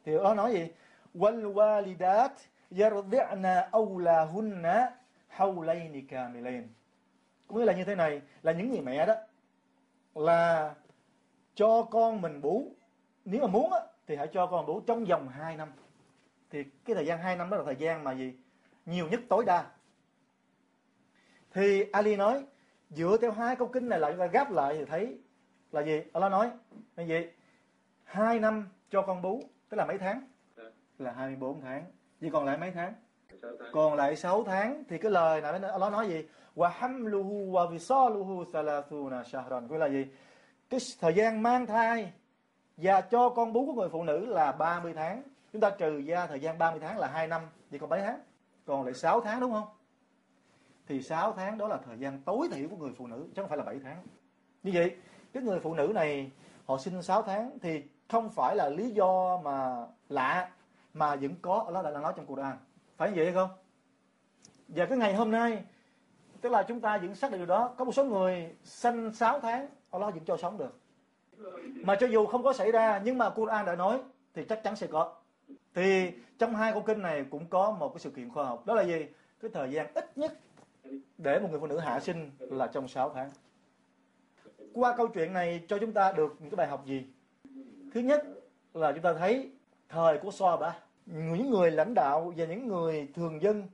Thì 0.05 0.13
nó 0.13 0.35
nói 0.35 0.53
gì? 0.53 0.69
Wal 1.15 1.53
walidat 1.53 2.31
yardi'na 2.71 3.71
awlahunna 3.71 4.91
hawlayni 5.37 6.03
kamilayn. 6.09 6.69
Có 7.49 7.57
nghĩa 7.57 7.65
là 7.65 7.73
như 7.73 7.85
thế 7.85 7.95
này, 7.95 8.21
là 8.43 8.53
những 8.53 8.71
người 8.71 8.81
mẹ 8.81 9.07
đó 9.07 9.15
là 10.15 10.75
cho 11.55 11.83
con 11.83 12.21
mình 12.21 12.41
bú 12.41 12.65
nếu 13.25 13.41
mà 13.41 13.47
muốn 13.47 13.73
á, 13.73 13.81
thì 14.07 14.17
hãy 14.17 14.29
cho 14.33 14.47
con 14.47 14.67
bú 14.67 14.81
trong 14.81 15.05
vòng 15.05 15.29
2 15.29 15.57
năm 15.57 15.73
thì 16.51 16.65
cái 16.85 16.95
thời 16.95 17.07
gian 17.07 17.19
2 17.19 17.37
năm 17.37 17.51
đó 17.51 17.57
là 17.57 17.63
thời 17.65 17.77
gian 17.77 18.05
mà 18.05 18.13
gì? 18.13 18.35
Nhiều 18.87 19.09
nhất 19.09 19.21
tối 19.29 19.45
đa. 19.45 19.67
Thì 21.55 21.91
Ali 21.93 22.17
nói 22.17 22.45
dựa 22.91 23.17
theo 23.21 23.33
hai 23.33 23.57
câu 23.57 23.69
kinh 23.69 23.89
này 23.89 24.01
lại 24.01 24.13
chúng 24.13 24.21
ta 24.21 24.27
gáp 24.27 24.51
lại 24.51 24.75
thì 24.79 24.85
thấy 24.85 25.19
là 25.73 25.83
gì? 25.83 26.03
Allah 26.13 26.33
nói 26.33 26.51
là 26.97 27.05
gì? 27.05 27.27
Hai 28.05 28.41
năm 28.41 28.69
cho 28.91 29.03
con 29.03 29.23
bú 29.23 29.43
tức 29.69 29.77
là 29.77 29.87
mấy 29.87 29.99
tháng? 29.99 30.23
Là 30.99 31.13
24 31.13 31.61
tháng. 31.61 31.85
Vậy 32.21 32.31
còn 32.33 32.45
lại 32.45 32.59
mấy 32.59 32.71
tháng? 32.71 32.95
Còn 33.73 33.95
lại 33.95 34.17
6 34.17 34.45
tháng 34.45 34.85
thì 34.89 34.99
cái 34.99 35.11
lời 35.11 35.41
này 35.41 35.61
Allah 35.71 35.93
nói 35.93 36.09
gì? 36.09 36.25
Wa 36.57 36.69
hamluhu 36.69 37.53
wa 37.53 37.71
visaluhu 37.71 38.45
thalathuna 38.53 39.25
shahran. 39.25 39.69
Có 39.69 39.77
là 39.77 39.89
gì? 39.89 40.07
Cái 40.71 40.81
thời 41.01 41.15
gian 41.15 41.43
mang 41.43 41.67
thai 41.67 42.13
và 42.77 43.01
cho 43.01 43.29
con 43.29 43.53
bú 43.53 43.67
của 43.67 43.73
người 43.73 43.89
phụ 43.89 44.05
nữ 44.05 44.27
là 44.27 44.53
30 44.53 44.93
tháng 44.95 45.23
chúng 45.53 45.61
ta 45.61 45.71
trừ 45.71 46.03
ra 46.07 46.27
thời 46.27 46.41
gian 46.41 46.59
30 46.59 46.81
tháng 46.81 46.99
là 46.99 47.09
2 47.09 47.29
năm 47.29 47.43
thì 47.71 47.79
còn 47.79 47.91
mấy 47.91 48.01
tháng? 48.01 48.21
Còn 48.67 48.85
lại 48.85 48.95
6 48.95 49.21
tháng 49.21 49.41
đúng 49.41 49.53
không? 49.53 49.69
Thì 50.87 51.03
6 51.03 51.33
tháng 51.33 51.59
đó 51.59 51.69
là 51.69 51.79
thời 51.87 51.99
gian 51.99 52.23
tối 52.23 52.49
thiểu 52.53 52.69
của 52.69 52.77
người 52.77 52.93
phụ 52.97 53.07
nữ, 53.07 53.29
chứ 53.37 53.43
không 53.43 53.49
phải 53.49 53.59
là 53.59 53.65
7 53.65 53.81
tháng. 53.85 53.97
Như 54.63 54.71
vậy, 54.75 54.97
cái 55.33 55.43
người 55.43 55.61
phụ 55.61 55.75
nữ 55.75 55.93
này, 55.95 56.31
họ 56.65 56.79
sinh 56.79 57.03
6 57.03 57.23
tháng 57.23 57.59
thì 57.63 57.83
không 58.09 58.29
phải 58.29 58.57
là 58.57 58.69
lý 58.69 58.91
do 58.91 59.41
mà 59.45 59.87
lạ, 60.09 60.51
mà 60.95 61.17
vẫn 61.17 61.35
có 61.43 61.63
Allah 61.67 61.95
đã 61.95 62.01
nói 62.01 62.13
trong 62.17 62.27
Quran. 62.27 62.57
Phải 62.97 63.09
như 63.09 63.17
vậy 63.17 63.25
hay 63.25 63.35
không? 63.35 63.51
Và 64.69 64.87
cái 64.87 64.99
ngày 64.99 65.15
hôm 65.15 65.31
nay, 65.31 65.65
tức 66.41 66.53
là 66.53 66.63
chúng 66.63 66.81
ta 66.81 66.99
vẫn 66.99 67.15
xác 67.15 67.31
định 67.31 67.41
điều 67.41 67.47
đó, 67.47 67.75
có 67.79 67.85
một 67.85 67.93
số 67.93 68.05
người 68.05 68.57
sinh 68.63 69.15
6 69.15 69.41
tháng, 69.41 69.67
Allah 69.91 70.15
vẫn 70.15 70.25
cho 70.25 70.37
sống 70.37 70.59
được. 70.59 70.81
Mà 71.85 71.97
cho 72.01 72.07
dù 72.07 72.27
không 72.27 72.43
có 72.43 72.53
xảy 72.53 72.73
ra, 72.73 73.01
nhưng 73.05 73.19
mà 73.19 73.31
Quran 73.31 73.67
đã 73.67 73.77
nói, 73.77 74.01
thì 74.35 74.45
chắc 74.49 74.63
chắn 74.63 74.77
sẽ 74.77 74.87
có 74.87 75.20
thì 75.75 76.13
trong 76.39 76.55
hai 76.55 76.73
câu 76.73 76.83
kinh 76.83 77.03
này 77.03 77.25
cũng 77.31 77.47
có 77.47 77.71
một 77.71 77.89
cái 77.89 78.01
sự 78.01 78.11
kiện 78.11 78.31
khoa 78.31 78.45
học. 78.45 78.67
Đó 78.67 78.75
là 78.75 78.83
gì? 78.83 79.07
Cái 79.41 79.51
thời 79.55 79.71
gian 79.71 79.87
ít 79.95 80.19
nhất 80.19 80.39
để 81.19 81.39
một 81.39 81.49
người 81.51 81.61
phụ 81.61 81.67
nữ 81.67 81.79
hạ 81.79 82.01
sinh 82.01 82.31
là 82.41 82.67
trong 82.67 82.89
6 82.89 83.11
tháng. 83.15 83.31
Qua 84.75 84.97
câu 84.97 85.09
chuyện 85.09 85.33
này 85.33 85.63
cho 85.69 85.79
chúng 85.79 85.93
ta 85.93 86.13
được 86.13 86.37
những 86.41 86.51
cái 86.51 86.57
bài 86.57 86.67
học 86.67 86.87
gì? 86.87 87.07
Thứ 87.95 88.01
nhất 88.01 88.25
là 88.75 88.93
chúng 88.93 89.03
ta 89.03 89.13
thấy 89.13 89.51
thời 89.89 90.19
của 90.19 90.31
so 90.31 90.57
ba 90.57 90.77
những 91.07 91.51
người 91.51 91.71
lãnh 91.71 91.95
đạo 91.95 92.33
và 92.37 92.45
những 92.45 92.69
người 92.69 93.09
thường 93.15 93.43
dân, 93.43 93.67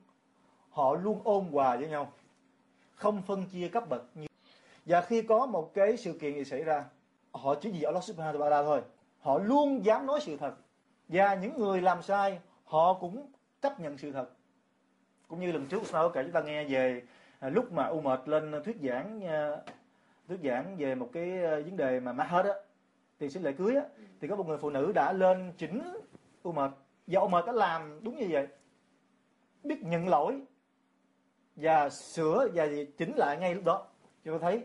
họ 0.71 0.97
luôn 0.97 1.21
ôn 1.25 1.45
hòa 1.45 1.77
với 1.77 1.89
nhau, 1.89 2.13
không 2.95 3.23
phân 3.23 3.45
chia 3.47 3.69
cấp 3.69 3.89
bậc 3.89 4.05
như 4.15 4.27
và 4.87 5.01
khi 5.01 5.23
có 5.23 5.47
một 5.47 5.75
cái 5.75 5.97
sự 5.97 6.13
kiện 6.13 6.35
gì 6.35 6.45
xảy 6.45 6.65
ra, 6.65 6.85
họ 7.33 7.55
chỉ 7.55 7.71
vì 7.71 7.83
Allah 7.83 8.05
subhanahu 8.05 8.39
wa 8.39 8.51
ta'ala 8.51 8.65
thôi. 8.65 8.81
Họ 9.21 9.39
luôn 9.39 9.85
dám 9.85 10.07
nói 10.07 10.21
sự 10.23 10.37
thật 10.37 10.55
và 11.09 11.35
những 11.35 11.59
người 11.59 11.81
làm 11.81 12.03
sai, 12.03 12.39
họ 12.65 12.95
cũng 12.95 13.33
chấp 13.61 13.81
nhận 13.81 13.99
sự 13.99 14.13
thật. 14.13 14.31
Cũng 15.29 15.41
như 15.41 15.53
lần 15.53 15.67
trước 15.67 15.83
sau 15.85 16.09
kể, 16.09 16.23
chúng 16.23 16.33
ta 16.33 16.41
nghe 16.41 16.65
về 16.65 17.03
à, 17.39 17.49
lúc 17.49 17.73
mà 17.73 17.87
u 17.87 18.01
mệt 18.01 18.29
lên 18.29 18.63
thuyết 18.65 18.77
giảng 18.83 19.25
à, 19.25 19.57
thuyết 20.29 20.41
giảng 20.45 20.77
về 20.77 20.95
một 20.95 21.11
cái 21.13 21.45
à, 21.45 21.51
vấn 21.51 21.77
đề 21.77 22.01
mà 22.01 22.13
mắc 22.13 22.25
hết 22.25 22.45
á 22.45 22.55
thì 23.19 23.31
xin 23.31 23.43
lễ 23.43 23.53
cưới 23.53 23.77
á, 23.77 23.83
thì 24.21 24.29
có 24.29 24.37
một 24.37 24.47
người 24.47 24.59
phụ 24.59 24.71
nữ 24.71 24.93
đã 24.93 25.13
lên 25.13 25.53
chỉnh 25.59 25.83
u 26.43 26.53
mệt 26.53 26.71
và 27.07 27.21
u 27.21 27.29
mệt 27.29 27.47
đã 27.47 27.53
làm 27.53 28.01
đúng 28.03 28.17
như 28.17 28.27
vậy. 28.31 28.47
Biết 29.65 29.83
nhận 29.83 30.09
lỗi 30.09 30.43
và 31.57 31.89
sửa 31.89 32.49
và 32.55 32.67
chỉnh 32.99 33.13
lại 33.17 33.37
ngay 33.37 33.55
lúc 33.55 33.65
đó. 33.65 33.87
Cho 34.25 34.31
tôi 34.31 34.39
thấy, 34.39 34.65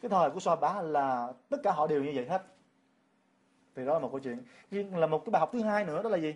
cái 0.00 0.08
thời 0.08 0.30
của 0.30 0.40
so 0.40 0.56
bá 0.56 0.82
là 0.82 1.32
tất 1.48 1.56
cả 1.62 1.72
họ 1.72 1.86
đều 1.86 2.04
như 2.04 2.12
vậy 2.14 2.26
hết 2.28 2.42
thì 3.76 3.84
đó 3.84 3.92
là 3.92 3.98
một 3.98 4.08
câu 4.12 4.20
chuyện. 4.20 4.38
Nhưng 4.70 4.96
là 4.96 5.06
một 5.06 5.18
cái 5.24 5.30
bài 5.30 5.40
học 5.40 5.50
thứ 5.52 5.62
hai 5.62 5.84
nữa 5.84 6.02
đó 6.02 6.10
là 6.10 6.18
gì? 6.18 6.34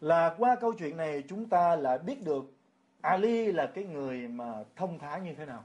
Là 0.00 0.34
qua 0.38 0.56
câu 0.60 0.72
chuyện 0.72 0.96
này 0.96 1.24
chúng 1.28 1.48
ta 1.48 1.76
lại 1.76 1.98
biết 1.98 2.24
được 2.24 2.44
Ali 3.00 3.52
là 3.52 3.66
cái 3.66 3.84
người 3.84 4.28
mà 4.28 4.64
thông 4.76 4.98
thái 4.98 5.20
như 5.20 5.34
thế 5.34 5.46
nào. 5.46 5.64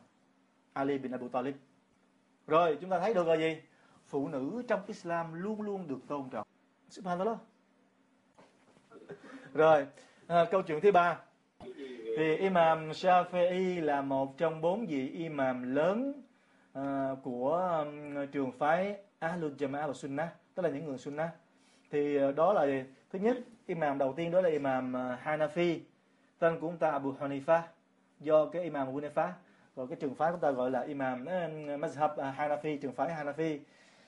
Ali 0.74 0.98
bin 0.98 1.12
Abu 1.12 1.28
Talib. 1.28 1.56
Rồi 2.48 2.78
chúng 2.82 2.90
ta 2.90 3.00
thấy 3.00 3.14
được 3.14 3.28
là 3.28 3.36
gì? 3.38 3.62
Phụ 4.08 4.28
nữ 4.28 4.64
trong 4.68 4.82
Islam 4.88 5.34
luôn 5.34 5.62
luôn 5.62 5.88
được 5.88 6.00
tôn 6.08 6.30
trọng. 6.30 6.48
Subhanallah. 6.90 7.38
Rồi 9.54 9.88
à, 10.28 10.46
câu 10.52 10.62
chuyện 10.62 10.82
thứ 10.82 10.92
ba. 10.92 11.20
Thì 12.18 12.36
Imam 12.36 12.90
Shafi'i 12.90 13.82
là 13.82 14.02
một 14.02 14.38
trong 14.38 14.62
bốn 14.62 14.86
vị 14.86 15.10
imam 15.10 15.76
lớn 15.76 16.22
à, 16.74 17.16
của 17.24 17.56
um, 17.56 18.28
trường 18.32 18.52
phái 18.52 18.98
Ahlul 19.20 19.52
Jama'ah 19.58 19.88
và 19.88 19.94
Sunnah, 19.94 20.30
tức 20.56 20.64
là 20.64 20.70
những 20.70 20.86
người 20.86 20.98
Sunnah. 20.98 21.30
Thì 21.92 22.16
ờ, 22.16 22.32
đó 22.32 22.54
là 22.54 22.84
thứ 23.10 23.20
nhất, 23.20 23.38
imam 23.66 23.98
đầu 23.98 24.14
tiên 24.14 24.32
đó 24.32 24.42
là 24.42 24.50
imam 24.50 24.94
ờ, 24.94 25.18
Hanafi, 25.24 25.80
tên 26.40 26.60
của 26.60 26.68
ông 26.68 26.78
ta 26.78 26.92
Abu 26.92 27.12
Hanifa, 27.12 27.62
do 28.20 28.46
cái 28.46 28.64
imam 28.64 28.88
Abu 28.88 29.00
Hanifa, 29.00 29.30
rồi 29.76 29.88
cái 29.88 29.98
trường 30.02 30.16
phái 30.16 30.32
của 30.32 30.38
ta 30.38 30.52
gọi 30.52 30.72
là 30.72 30.82
imam 30.82 31.26
ờ, 31.26 31.48
Mazhab 31.78 32.34
Hanafi, 32.34 32.78
trường 32.78 32.94
phái 32.94 33.10
Hanafi. 33.10 33.58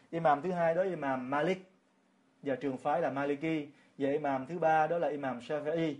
Imam 0.09 0.41
thứ 0.41 0.51
hai 0.51 0.75
đó 0.75 0.83
là 0.83 0.89
imam 0.89 1.29
Malik, 1.29 1.71
và 2.43 2.55
trường 2.55 2.77
phái 2.77 3.01
là 3.01 3.09
Maliki. 3.09 3.67
Và 3.97 4.11
imam 4.11 4.45
thứ 4.45 4.59
ba 4.59 4.87
đó 4.87 4.97
là 4.97 5.07
imam 5.07 5.39
Shafi'i. 5.39 5.93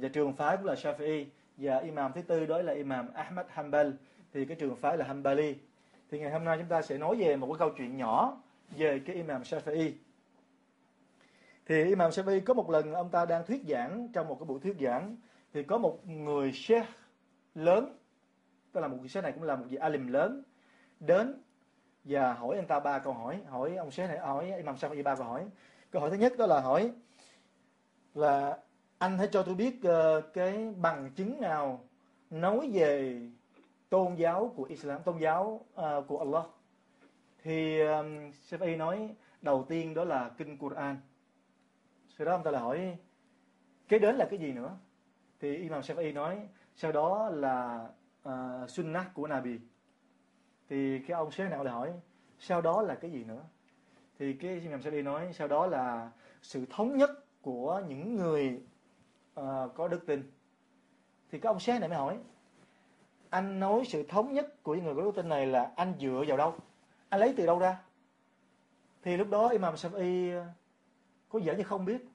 Và 0.00 0.08
trường 0.12 0.32
phái 0.32 0.56
cũng 0.56 0.66
là 0.66 0.74
Shafi'i. 0.74 1.24
Và 1.56 1.78
imam 1.78 2.12
thứ 2.12 2.22
tư 2.22 2.46
đó 2.46 2.62
là 2.62 2.72
imam 2.72 3.12
Ahmad 3.12 3.46
Hanbal. 3.48 3.90
Thì 4.32 4.44
cái 4.44 4.56
trường 4.56 4.76
phái 4.76 4.96
là 4.96 5.04
Hanbali 5.06 5.54
thì 6.10 6.18
ngày 6.18 6.30
hôm 6.30 6.44
nay 6.44 6.58
chúng 6.58 6.68
ta 6.68 6.82
sẽ 6.82 6.98
nói 6.98 7.16
về 7.16 7.36
một 7.36 7.46
cái 7.46 7.58
câu 7.58 7.70
chuyện 7.76 7.96
nhỏ 7.96 8.42
về 8.76 9.00
cái 9.06 9.16
imam 9.16 9.42
Shafi'i. 9.42 9.92
Thì 11.66 11.84
imam 11.84 12.10
Shafi'i 12.10 12.40
có 12.44 12.54
một 12.54 12.70
lần 12.70 12.92
ông 12.92 13.10
ta 13.10 13.24
đang 13.24 13.46
thuyết 13.46 13.62
giảng 13.68 14.08
trong 14.12 14.28
một 14.28 14.36
cái 14.40 14.46
buổi 14.46 14.60
thuyết 14.60 14.76
giảng 14.80 15.16
thì 15.52 15.62
có 15.62 15.78
một 15.78 16.06
người 16.06 16.52
sheikh 16.52 16.86
lớn 17.54 17.96
tức 18.72 18.80
là 18.80 18.88
một 18.88 18.96
người 19.00 19.08
sheikh 19.08 19.24
này 19.24 19.32
cũng 19.32 19.42
là 19.42 19.56
một 19.56 19.64
vị 19.68 19.76
alim 19.76 20.06
lớn 20.06 20.42
đến 21.00 21.42
và 22.04 22.32
hỏi 22.32 22.56
anh 22.56 22.66
ta 22.66 22.80
ba 22.80 22.98
câu 22.98 23.12
hỏi 23.12 23.40
hỏi 23.48 23.76
ông 23.76 23.90
sheikh 23.90 24.08
này 24.08 24.18
hỏi 24.18 24.52
imam 24.56 24.74
Shafi'i 24.74 25.02
ba 25.02 25.14
câu 25.14 25.24
hỏi. 25.24 25.46
Câu 25.90 26.00
hỏi 26.00 26.10
thứ 26.10 26.16
nhất 26.16 26.32
đó 26.38 26.46
là 26.46 26.60
hỏi 26.60 26.92
là 28.14 28.58
anh 28.98 29.18
hãy 29.18 29.28
cho 29.32 29.42
tôi 29.42 29.54
biết 29.54 29.80
uh, 29.88 30.24
cái 30.34 30.74
bằng 30.76 31.10
chứng 31.16 31.40
nào 31.40 31.84
nói 32.30 32.70
về 32.72 33.20
tôn 33.94 34.14
giáo 34.14 34.52
của 34.56 34.64
Islam, 34.64 35.02
tôn 35.02 35.18
giáo 35.18 35.60
uh, 35.74 36.06
của 36.08 36.18
Allah. 36.18 36.44
Thì 37.42 37.80
um, 37.80 38.30
Shafi'i 38.48 38.76
nói 38.76 39.14
đầu 39.42 39.66
tiên 39.68 39.94
đó 39.94 40.04
là 40.04 40.30
kinh 40.38 40.58
Quran. 40.58 40.96
Sau 42.08 42.24
đó 42.24 42.32
ông 42.32 42.42
ta 42.42 42.50
lại 42.50 42.62
hỏi 42.62 42.96
kế 43.88 43.98
đến 43.98 44.16
là 44.16 44.26
cái 44.30 44.38
gì 44.38 44.52
nữa? 44.52 44.76
Thì 45.40 45.56
Imam 45.56 45.80
Shafi'i 45.80 46.14
nói 46.14 46.48
sau 46.76 46.92
đó 46.92 47.28
là 47.28 47.88
uh, 48.28 48.70
sunnah 48.70 49.14
của 49.14 49.26
Nabi. 49.26 49.58
Thì 50.68 50.98
cái 50.98 51.14
ông 51.14 51.30
Sheikh 51.30 51.50
nào 51.50 51.64
lại 51.64 51.74
hỏi 51.74 51.92
sau 52.38 52.60
đó 52.60 52.82
là 52.82 52.94
cái 52.94 53.10
gì 53.10 53.24
nữa? 53.24 53.42
Thì 54.18 54.32
cái 54.32 54.60
Imam 54.60 54.80
Shafi'i 54.80 55.02
nói 55.02 55.32
sau 55.32 55.48
đó 55.48 55.66
là 55.66 56.10
sự 56.42 56.66
thống 56.70 56.96
nhất 56.96 57.10
của 57.42 57.82
những 57.88 58.16
người 58.16 58.62
uh, 59.40 59.44
có 59.74 59.88
đức 59.88 60.06
tin 60.06 60.32
thì 61.30 61.38
cái 61.38 61.50
ông 61.50 61.60
sếp 61.60 61.80
này 61.80 61.88
mới 61.88 61.98
hỏi 61.98 62.18
anh 63.34 63.60
nói 63.60 63.84
sự 63.86 64.02
thống 64.08 64.32
nhất 64.32 64.62
của 64.62 64.74
những 64.74 64.84
người 64.84 64.94
có 64.94 65.02
đức 65.02 65.12
tin 65.14 65.28
này 65.28 65.46
là 65.46 65.72
anh 65.76 65.94
dựa 66.00 66.24
vào 66.28 66.36
đâu? 66.36 66.54
Anh 67.08 67.20
lấy 67.20 67.34
từ 67.36 67.46
đâu 67.46 67.58
ra? 67.58 67.82
Thì 69.02 69.16
lúc 69.16 69.30
đó 69.30 69.48
Imam 69.48 69.74
Shafi'i 69.74 70.38
ờ, 70.38 70.46
có 71.28 71.38
vẻ 71.44 71.54
như 71.56 71.62
không 71.62 71.84
biết. 71.84 72.08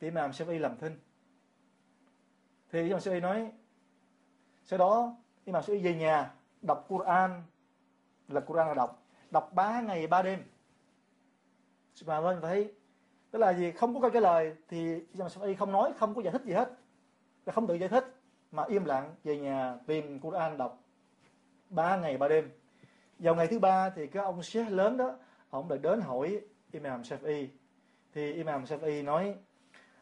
Thì 0.00 0.06
Imam 0.06 0.30
Shafi'i 0.30 0.58
làm 0.58 0.76
thinh. 0.76 0.98
Thì 2.72 2.82
Imam 2.82 2.98
Shafi'i 2.98 3.20
nói, 3.20 3.52
sau 4.64 4.78
đó 4.78 5.16
Imam 5.44 5.62
Shafi'i 5.62 5.82
về 5.82 5.94
nhà, 5.94 6.34
đọc 6.62 6.84
Quran, 6.88 7.42
là 8.28 8.40
Quran 8.40 8.68
là 8.68 8.74
đọc. 8.74 9.02
Đọc 9.30 9.50
ba 9.54 9.80
ngày, 9.80 10.06
ba 10.06 10.22
đêm. 10.22 10.42
Mà 12.06 12.20
mình 12.20 12.38
thấy, 12.42 12.72
tức 13.30 13.38
là 13.38 13.52
gì? 13.52 13.70
Không 13.70 13.94
có 13.94 14.00
câu 14.00 14.10
trả 14.10 14.20
lời, 14.20 14.56
thì 14.68 15.00
Imam 15.12 15.28
Shafi'i 15.28 15.56
không 15.56 15.72
nói, 15.72 15.92
không 15.98 16.14
có 16.14 16.22
giải 16.22 16.32
thích 16.32 16.42
gì 16.44 16.52
hết. 16.52 16.70
Là 17.46 17.52
không 17.52 17.66
tự 17.66 17.74
giải 17.74 17.88
thích 17.88 18.21
mà 18.52 18.64
im 18.68 18.84
lặng 18.84 19.14
về 19.24 19.36
nhà 19.36 19.74
tìm 19.86 20.20
Quran 20.20 20.56
đọc. 20.56 20.82
Ba 21.70 21.96
ngày 21.96 22.18
ba 22.18 22.28
đêm. 22.28 22.50
Vào 23.18 23.34
ngày 23.34 23.46
thứ 23.46 23.58
ba 23.58 23.90
thì 23.90 24.06
cái 24.06 24.24
ông 24.24 24.42
sheikh 24.42 24.70
lớn 24.70 24.96
đó 24.96 25.16
ông 25.50 25.70
lại 25.70 25.78
đến 25.78 26.00
hỏi 26.00 26.40
Imam 26.72 27.02
Shafi 27.02 27.46
thì 28.14 28.32
Imam 28.32 28.64
Shafi 28.64 29.04
nói 29.04 29.34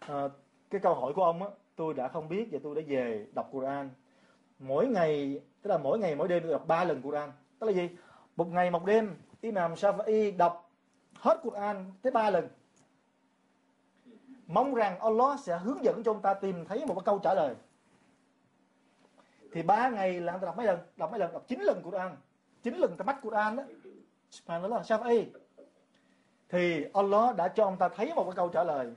à, 0.00 0.28
cái 0.71 0.80
câu 0.80 0.95
hỏi 0.95 1.12
của 1.16 1.25
ông 1.25 1.42
á 1.42 1.49
tôi 1.76 1.95
đã 1.95 2.09
không 2.09 2.28
biết 2.28 2.49
và 2.52 2.59
tôi 2.62 2.75
đã 2.75 2.83
về 2.87 3.26
đọc 3.35 3.49
Quran. 3.52 3.90
Mỗi 4.59 4.87
ngày 4.87 5.40
tức 5.62 5.71
là 5.71 5.78
mỗi 5.78 5.99
ngày 5.99 6.14
mỗi 6.14 6.28
đêm 6.28 6.42
tôi 6.42 6.52
đọc 6.52 6.66
ba 6.66 6.85
lần 6.85 7.02
Quran. 7.02 7.33
Tức 7.59 7.66
là 7.66 7.73
gì? 7.73 7.88
Một 8.37 8.49
ngày 8.49 8.71
một 8.71 8.85
đêm 8.85 9.16
Imam 9.40 9.75
Shafi 9.75 10.37
đọc 10.37 10.71
hết 11.14 11.40
Quran 11.42 11.92
tới 12.02 12.12
ba 12.12 12.30
lần. 12.30 12.49
Mong 14.47 14.75
rằng 14.75 14.99
Allah 14.99 15.40
sẽ 15.40 15.59
hướng 15.59 15.85
dẫn 15.85 16.02
cho 16.02 16.12
ông 16.12 16.23
ta 16.23 16.35
tìm 16.35 16.64
thấy 16.64 16.87
một 16.87 16.95
cái 16.95 17.02
câu 17.04 17.19
trả 17.19 17.35
lời 17.35 17.54
thì 19.51 19.63
ba 19.63 19.89
ngày 19.89 20.19
là 20.19 20.33
ông 20.33 20.41
ta 20.41 20.45
đọc 20.45 20.57
mấy 20.57 20.65
lần 20.65 20.79
đọc 20.97 21.12
mấy 21.12 21.19
lần 21.19 21.33
đọc 21.33 21.43
chín 21.47 21.59
lần 21.59 21.81
Quran 21.83 22.15
chín 22.63 22.74
lần 22.75 22.97
ta 22.97 23.05
mắt 23.05 23.19
Quran 23.21 23.55
đó 23.55 23.63
Subhanallah 24.29 24.85
sao 24.85 24.97
vậy 24.97 25.31
thì 26.50 26.85
Allah 26.93 27.35
đã 27.35 27.47
cho 27.47 27.63
ông 27.63 27.77
ta 27.77 27.89
thấy 27.89 28.13
một 28.13 28.24
cái 28.24 28.33
câu 28.35 28.50
trả 28.50 28.63
lời 28.63 28.93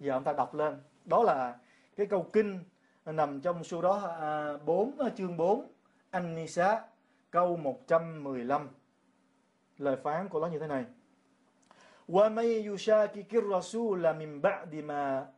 giờ 0.00 0.12
ông 0.12 0.24
ta 0.24 0.32
đọc 0.32 0.54
lên 0.54 0.82
đó 1.04 1.22
là 1.22 1.58
cái 1.96 2.06
câu 2.06 2.26
kinh 2.32 2.60
nằm 3.04 3.40
trong 3.40 3.64
số 3.64 3.82
đó 3.82 4.16
à, 4.20 4.56
4 4.64 4.98
à, 4.98 5.08
chương 5.16 5.36
4 5.36 5.66
An-Nisa 6.10 6.82
câu 7.30 7.56
115 7.56 8.68
lời 9.78 9.96
phán 9.96 10.28
của 10.28 10.40
nó 10.40 10.46
như 10.46 10.58
thế 10.58 10.66
này 10.66 10.84
ومن 12.08 12.48
يشاكك 12.68 13.32
الرسول 13.34 14.02
من 14.20 14.40
بعد 14.40 14.74
ما 14.74 15.28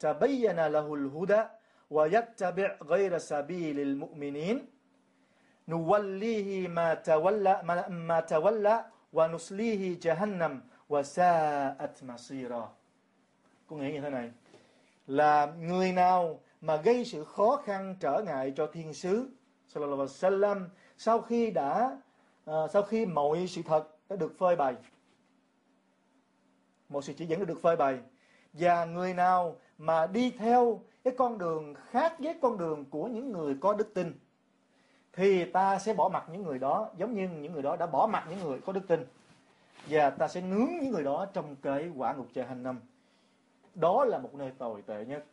تبين 0.00 0.58
له 0.66 0.94
الهدى 0.94 1.42
ويتبع 1.90 2.76
غير 2.82 3.18
سبيل 3.18 3.80
المؤمنين 3.80 4.66
نوليه 5.68 6.68
ما 6.68 6.94
تولى 6.94 7.54
ما 7.88 8.20
تولى 8.20 8.76
ونصليه 9.12 9.82
جهنم 10.04 10.54
وساءت 10.90 12.04
مصيرا 12.04 12.64
có 13.66 13.76
nghĩa 13.76 13.92
như 13.92 14.00
thế 14.00 14.10
này 14.10 14.30
là 15.06 15.46
người 15.46 15.92
nào 15.92 16.40
mà 16.60 16.76
gây 16.76 17.04
sự 17.04 17.24
khó 17.24 17.62
khăn 17.64 17.96
trở 18.00 18.22
ngại 18.26 18.52
cho 18.56 18.66
thiên 18.66 18.94
sứ 18.94 19.28
sallallahu 19.68 20.00
alaihi 20.00 20.14
wasallam 20.14 20.68
sau 20.98 21.20
khi 21.20 21.50
đã 21.50 21.98
uh, 22.50 22.70
sau 22.70 22.82
khi 22.82 23.06
mọi 23.06 23.46
sự 23.46 23.62
thật 23.66 23.88
đã 24.08 24.16
được 24.16 24.38
phơi 24.38 24.56
bày 24.56 24.74
một 26.88 27.04
sự 27.04 27.12
chỉ 27.12 27.26
dẫn 27.26 27.38
đã 27.38 27.44
được 27.44 27.62
phơi 27.62 27.76
bày 27.76 27.98
và 28.52 28.84
người 28.84 29.14
nào 29.14 29.56
mà 29.78 30.06
đi 30.06 30.30
theo 30.30 30.82
cái 31.05 31.13
con 31.17 31.37
đường 31.37 31.73
khác 31.73 32.15
với 32.19 32.35
con 32.41 32.57
đường 32.57 32.85
của 32.89 33.07
những 33.07 33.31
người 33.31 33.55
có 33.61 33.73
đức 33.73 33.93
tin, 33.93 34.13
thì 35.13 35.51
ta 35.51 35.79
sẽ 35.79 35.93
bỏ 35.93 36.09
mặt 36.09 36.25
những 36.31 36.43
người 36.43 36.59
đó 36.59 36.89
giống 36.97 37.13
như 37.13 37.29
những 37.29 37.53
người 37.53 37.61
đó 37.61 37.75
đã 37.75 37.85
bỏ 37.85 38.07
mặt 38.07 38.25
những 38.29 38.39
người 38.39 38.59
có 38.65 38.73
đức 38.73 38.87
tin. 38.87 39.05
Và 39.89 40.09
ta 40.09 40.27
sẽ 40.27 40.41
nướng 40.41 40.69
những 40.81 40.91
người 40.91 41.03
đó 41.03 41.25
trong 41.33 41.55
cái 41.61 41.91
quả 41.95 42.13
ngục 42.13 42.27
trời 42.33 42.45
hành 42.45 42.63
năm. 42.63 42.79
Đó 43.75 44.05
là 44.05 44.17
một 44.17 44.33
nơi 44.33 44.51
tồi 44.57 44.81
tệ 44.81 45.05
nhất. 45.05 45.25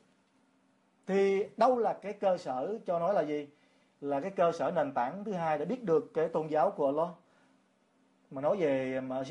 Thì 1.07 1.45
đâu 1.57 1.79
là 1.79 1.93
cái 1.93 2.13
cơ 2.13 2.39
sở 2.39 2.79
cho 2.87 2.99
nói 2.99 3.15
là 3.15 3.21
gì? 3.21 3.49
Là 4.01 4.21
cái 4.21 4.31
cơ 4.31 4.53
sở 4.53 4.71
nền 4.71 4.93
tảng 4.93 5.25
thứ 5.25 5.33
hai 5.33 5.59
để 5.59 5.65
biết 5.65 5.85
được 5.85 6.11
cái 6.15 6.29
tôn 6.29 6.47
giáo 6.47 6.71
của 6.71 6.87
Allah. 6.87 7.09
Mà 8.31 8.43
nói 8.43 8.57
về 8.57 9.01
mà 9.01 9.23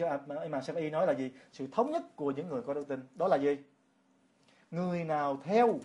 Imam 0.43 0.61
y 0.75 0.89
nói 0.89 1.07
là 1.07 1.13
gì? 1.13 1.31
Sự 1.51 1.67
thống 1.71 1.91
nhất 1.91 2.15
của 2.15 2.31
những 2.31 2.47
người 2.47 2.61
có 2.61 2.73
đức 2.73 2.87
tin. 2.87 2.99
Đó 3.15 3.27
là 3.27 3.37
gì? 3.37 3.57
Người 4.71 5.03
nào 5.03 5.37
theo 5.43 5.79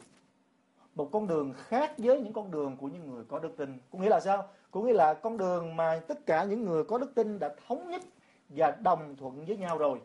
một 0.97 1.09
con 1.13 1.27
đường 1.27 1.53
khác 1.57 1.93
với 1.99 2.21
những 2.21 2.33
con 2.33 2.51
đường 2.51 2.77
của 2.77 2.89
những 2.89 3.11
người 3.11 3.25
có 3.29 3.39
đức 3.39 3.57
tin. 3.57 3.79
Có 3.93 3.99
nghĩa 3.99 4.09
là 4.09 4.21
sao? 4.21 4.49
Có 4.71 4.81
nghĩa 4.81 4.93
là 4.93 5.15
con 5.15 5.37
đường 5.37 5.77
mà 5.77 6.01
tất 6.09 6.27
cả 6.27 6.45
những 6.45 6.65
người 6.65 6.85
có 6.85 6.99
đức 6.99 7.15
tin 7.15 7.39
đã 7.39 7.55
thống 7.67 7.91
nhất 7.91 8.03
và 8.49 8.71
đồng 8.83 9.17
thuận 9.17 9.45
với 9.45 9.57
nhau 9.57 9.79
rồi. 9.79 10.01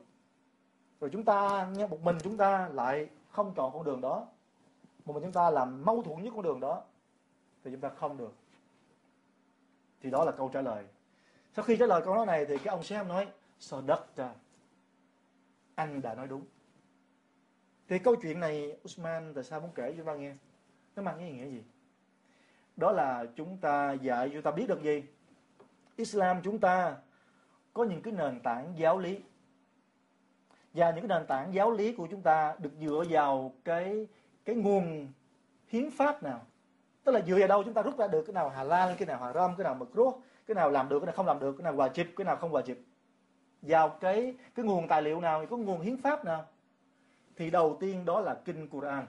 Rồi 0.99 1.09
chúng 1.13 1.23
ta 1.23 1.67
nghe 1.75 1.87
một 1.87 2.01
mình 2.01 2.17
chúng 2.23 2.37
ta 2.37 2.69
lại 2.73 3.09
không 3.29 3.53
chọn 3.55 3.73
con 3.73 3.83
đường 3.83 4.01
đó. 4.01 4.27
Một 5.05 5.13
mình 5.13 5.23
chúng 5.23 5.33
ta 5.33 5.49
làm 5.49 5.85
mâu 5.85 6.01
thuẫn 6.01 6.21
với 6.21 6.31
con 6.35 6.41
đường 6.41 6.59
đó, 6.59 6.83
thì 7.63 7.71
chúng 7.71 7.81
ta 7.81 7.89
không 7.89 8.17
được. 8.17 8.33
Thì 10.01 10.09
đó 10.09 10.25
là 10.25 10.31
câu 10.31 10.49
trả 10.53 10.61
lời. 10.61 10.85
Sau 11.55 11.65
khi 11.65 11.77
trả 11.77 11.85
lời 11.85 12.01
câu 12.05 12.15
nói 12.15 12.25
này 12.25 12.45
thì 12.45 12.57
cái 12.57 12.67
ông 12.67 12.83
sếp 12.83 13.07
nói 13.07 13.27
so 13.59 13.81
đất 13.81 14.15
ra. 14.15 14.29
Anh 15.75 16.01
đã 16.01 16.15
nói 16.15 16.27
đúng. 16.27 16.41
Thì 17.87 17.99
câu 17.99 18.15
chuyện 18.15 18.39
này, 18.39 18.77
Usman, 18.85 19.33
tại 19.33 19.43
sao 19.43 19.59
muốn 19.59 19.69
kể 19.75 19.91
cho 19.91 19.97
chúng 19.97 20.05
ta 20.05 20.15
nghe? 20.15 20.33
Nó 20.95 21.03
mang 21.03 21.19
ý 21.19 21.31
nghĩa 21.31 21.45
gì? 21.45 21.63
Đó 22.77 22.91
là 22.91 23.25
chúng 23.35 23.57
ta 23.57 23.91
dạy, 23.91 24.29
chúng 24.33 24.41
ta 24.41 24.51
biết 24.51 24.65
được 24.67 24.83
gì? 24.83 25.03
Islam 25.95 26.41
chúng 26.43 26.59
ta 26.59 26.95
có 27.73 27.83
những 27.83 28.01
cái 28.01 28.13
nền 28.13 28.39
tảng 28.39 28.73
giáo 28.77 28.97
lý. 28.97 29.19
Và 30.73 30.91
những 30.91 31.07
cái 31.07 31.19
nền 31.19 31.27
tảng 31.27 31.53
giáo 31.53 31.71
lý 31.71 31.93
của 31.93 32.07
chúng 32.11 32.21
ta 32.21 32.55
được 32.59 32.71
dựa 32.81 33.03
vào 33.09 33.53
cái 33.63 34.07
cái 34.45 34.55
nguồn 34.55 35.07
hiến 35.67 35.91
pháp 35.91 36.23
nào? 36.23 36.41
Tức 37.03 37.11
là 37.11 37.21
dựa 37.21 37.39
vào 37.39 37.47
đâu 37.47 37.63
chúng 37.63 37.73
ta 37.73 37.81
rút 37.81 37.97
ra 37.97 38.07
được 38.07 38.23
cái 38.23 38.33
nào 38.33 38.49
halal 38.49 38.95
cái 38.97 39.05
nào 39.05 39.19
haram 39.19 39.55
cái 39.57 39.63
nào 39.63 39.75
mực 39.75 39.89
rốt 39.95 40.15
cái 40.47 40.55
nào 40.55 40.69
làm 40.69 40.89
được, 40.89 40.99
cái 40.99 41.05
nào 41.05 41.15
không 41.15 41.25
làm 41.25 41.39
được, 41.39 41.55
cái 41.57 41.63
nào 41.63 41.75
hòa 41.75 41.87
chịp, 41.87 42.07
cái 42.15 42.25
nào 42.25 42.35
không 42.35 42.51
hòa 42.51 42.61
chịp? 42.61 42.79
Vào 43.61 43.89
cái 43.89 44.35
cái 44.55 44.65
nguồn 44.65 44.87
tài 44.87 45.01
liệu 45.01 45.21
nào 45.21 45.45
có 45.49 45.57
nguồn 45.57 45.81
hiến 45.81 46.01
pháp 46.01 46.25
nào? 46.25 46.45
Thì 47.35 47.49
đầu 47.49 47.77
tiên 47.79 48.05
đó 48.05 48.19
là 48.19 48.41
kinh 48.45 48.69
Quran. 48.69 49.05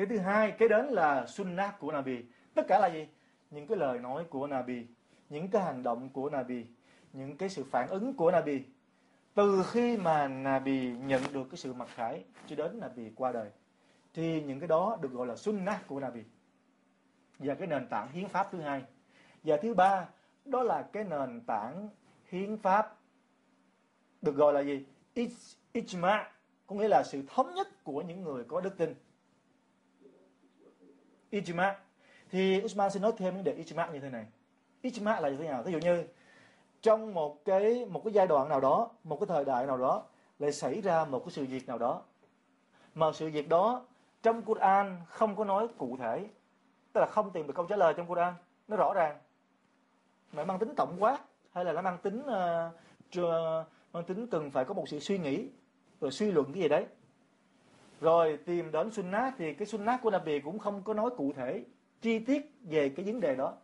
Cái 0.00 0.06
thứ 0.06 0.18
hai, 0.18 0.50
cái 0.50 0.68
đến 0.68 0.86
là 0.86 1.26
sunnah 1.26 1.78
của 1.78 1.92
Nabi. 1.92 2.22
Tất 2.54 2.62
cả 2.68 2.78
là 2.78 2.86
gì? 2.86 3.08
Những 3.50 3.66
cái 3.66 3.78
lời 3.78 3.98
nói 3.98 4.24
của 4.30 4.46
Nabi, 4.46 4.86
những 5.28 5.48
cái 5.48 5.62
hành 5.62 5.82
động 5.82 6.08
của 6.08 6.30
Nabi, 6.30 6.64
những 7.12 7.36
cái 7.36 7.48
sự 7.48 7.64
phản 7.64 7.88
ứng 7.88 8.14
của 8.14 8.30
Nabi. 8.30 8.62
Từ 9.34 9.62
khi 9.70 9.96
mà 9.96 10.28
Nabi 10.28 10.90
nhận 10.90 11.22
được 11.32 11.44
cái 11.50 11.56
sự 11.56 11.72
mặc 11.72 11.88
khải, 11.94 12.24
cho 12.46 12.56
đến 12.56 12.80
Nabi 12.80 13.10
qua 13.16 13.32
đời, 13.32 13.50
thì 14.14 14.42
những 14.42 14.60
cái 14.60 14.68
đó 14.68 14.98
được 15.00 15.12
gọi 15.12 15.26
là 15.26 15.36
sunnah 15.36 15.86
của 15.86 16.00
Nabi. 16.00 16.20
Và 17.38 17.54
cái 17.54 17.66
nền 17.66 17.88
tảng 17.88 18.12
hiến 18.12 18.28
pháp 18.28 18.48
thứ 18.52 18.60
hai. 18.60 18.82
Và 19.44 19.56
thứ 19.56 19.74
ba, 19.74 20.08
đó 20.44 20.62
là 20.62 20.82
cái 20.92 21.04
nền 21.04 21.40
tảng 21.40 21.88
hiến 22.26 22.56
pháp 22.56 22.96
được 24.22 24.36
gọi 24.36 24.52
là 24.52 24.60
gì? 24.60 24.84
Ijma, 25.74 26.24
có 26.66 26.76
nghĩa 26.76 26.88
là 26.88 27.02
sự 27.06 27.22
thống 27.28 27.54
nhất 27.54 27.84
của 27.84 28.02
những 28.02 28.22
người 28.22 28.44
có 28.44 28.60
đức 28.60 28.78
tin 28.78 28.94
ijma. 31.30 31.74
Thì 32.30 32.62
Usman 32.64 32.90
xin 32.90 33.02
nói 33.02 33.12
thêm 33.16 33.34
vấn 33.34 33.44
đề 33.44 33.54
ijma 33.54 33.92
như 33.92 34.00
thế 34.00 34.10
này. 34.10 34.26
Ijma 34.82 35.20
là 35.20 35.28
như 35.28 35.36
thế 35.36 35.48
nào? 35.48 35.62
Ví 35.62 35.72
dụ 35.72 35.78
như 35.78 36.04
trong 36.82 37.14
một 37.14 37.44
cái 37.44 37.86
một 37.86 38.04
cái 38.04 38.12
giai 38.12 38.26
đoạn 38.26 38.48
nào 38.48 38.60
đó 38.60 38.90
một 39.04 39.20
cái 39.20 39.26
thời 39.26 39.44
đại 39.44 39.66
nào 39.66 39.76
đó 39.76 40.02
lại 40.38 40.52
xảy 40.52 40.80
ra 40.80 41.04
một 41.04 41.18
cái 41.18 41.30
sự 41.30 41.44
việc 41.44 41.68
nào 41.68 41.78
đó. 41.78 42.02
Mà 42.94 43.12
sự 43.12 43.30
việc 43.30 43.48
đó 43.48 43.82
trong 44.22 44.42
Quran 44.42 44.96
không 45.08 45.36
có 45.36 45.44
nói 45.44 45.68
cụ 45.78 45.96
thể. 46.00 46.26
Tức 46.92 47.00
là 47.00 47.06
không 47.06 47.30
tìm 47.30 47.46
được 47.46 47.52
câu 47.56 47.66
trả 47.66 47.76
lời 47.76 47.94
trong 47.96 48.06
Quran. 48.06 48.34
Nó 48.68 48.76
rõ 48.76 48.92
ràng. 48.94 49.18
Mà 50.32 50.44
mang 50.44 50.58
tính 50.58 50.74
tổng 50.76 50.96
quát 50.98 51.18
hay 51.52 51.64
là 51.64 51.72
nó 51.72 51.82
mang 51.82 51.98
tính 51.98 52.20
uh, 52.20 53.66
mang 53.92 54.04
tính 54.06 54.26
cần 54.26 54.50
phải 54.50 54.64
có 54.64 54.74
một 54.74 54.88
sự 54.88 55.00
suy 55.00 55.18
nghĩ 55.18 55.48
rồi 56.00 56.10
suy 56.10 56.32
luận 56.32 56.52
cái 56.52 56.62
gì 56.62 56.68
đấy 56.68 56.86
rồi 58.00 58.38
tìm 58.44 58.72
đến 58.72 58.90
sunnah 58.90 59.34
thì 59.38 59.54
cái 59.54 59.66
sunnah 59.66 60.02
của 60.02 60.10
Nabi 60.10 60.40
cũng 60.40 60.58
không 60.58 60.82
có 60.82 60.94
nói 60.94 61.10
cụ 61.16 61.32
thể 61.36 61.64
chi 62.00 62.18
tiết 62.18 62.52
về 62.62 62.88
cái 62.88 63.06
vấn 63.06 63.20
đề 63.20 63.34
đó. 63.34 63.54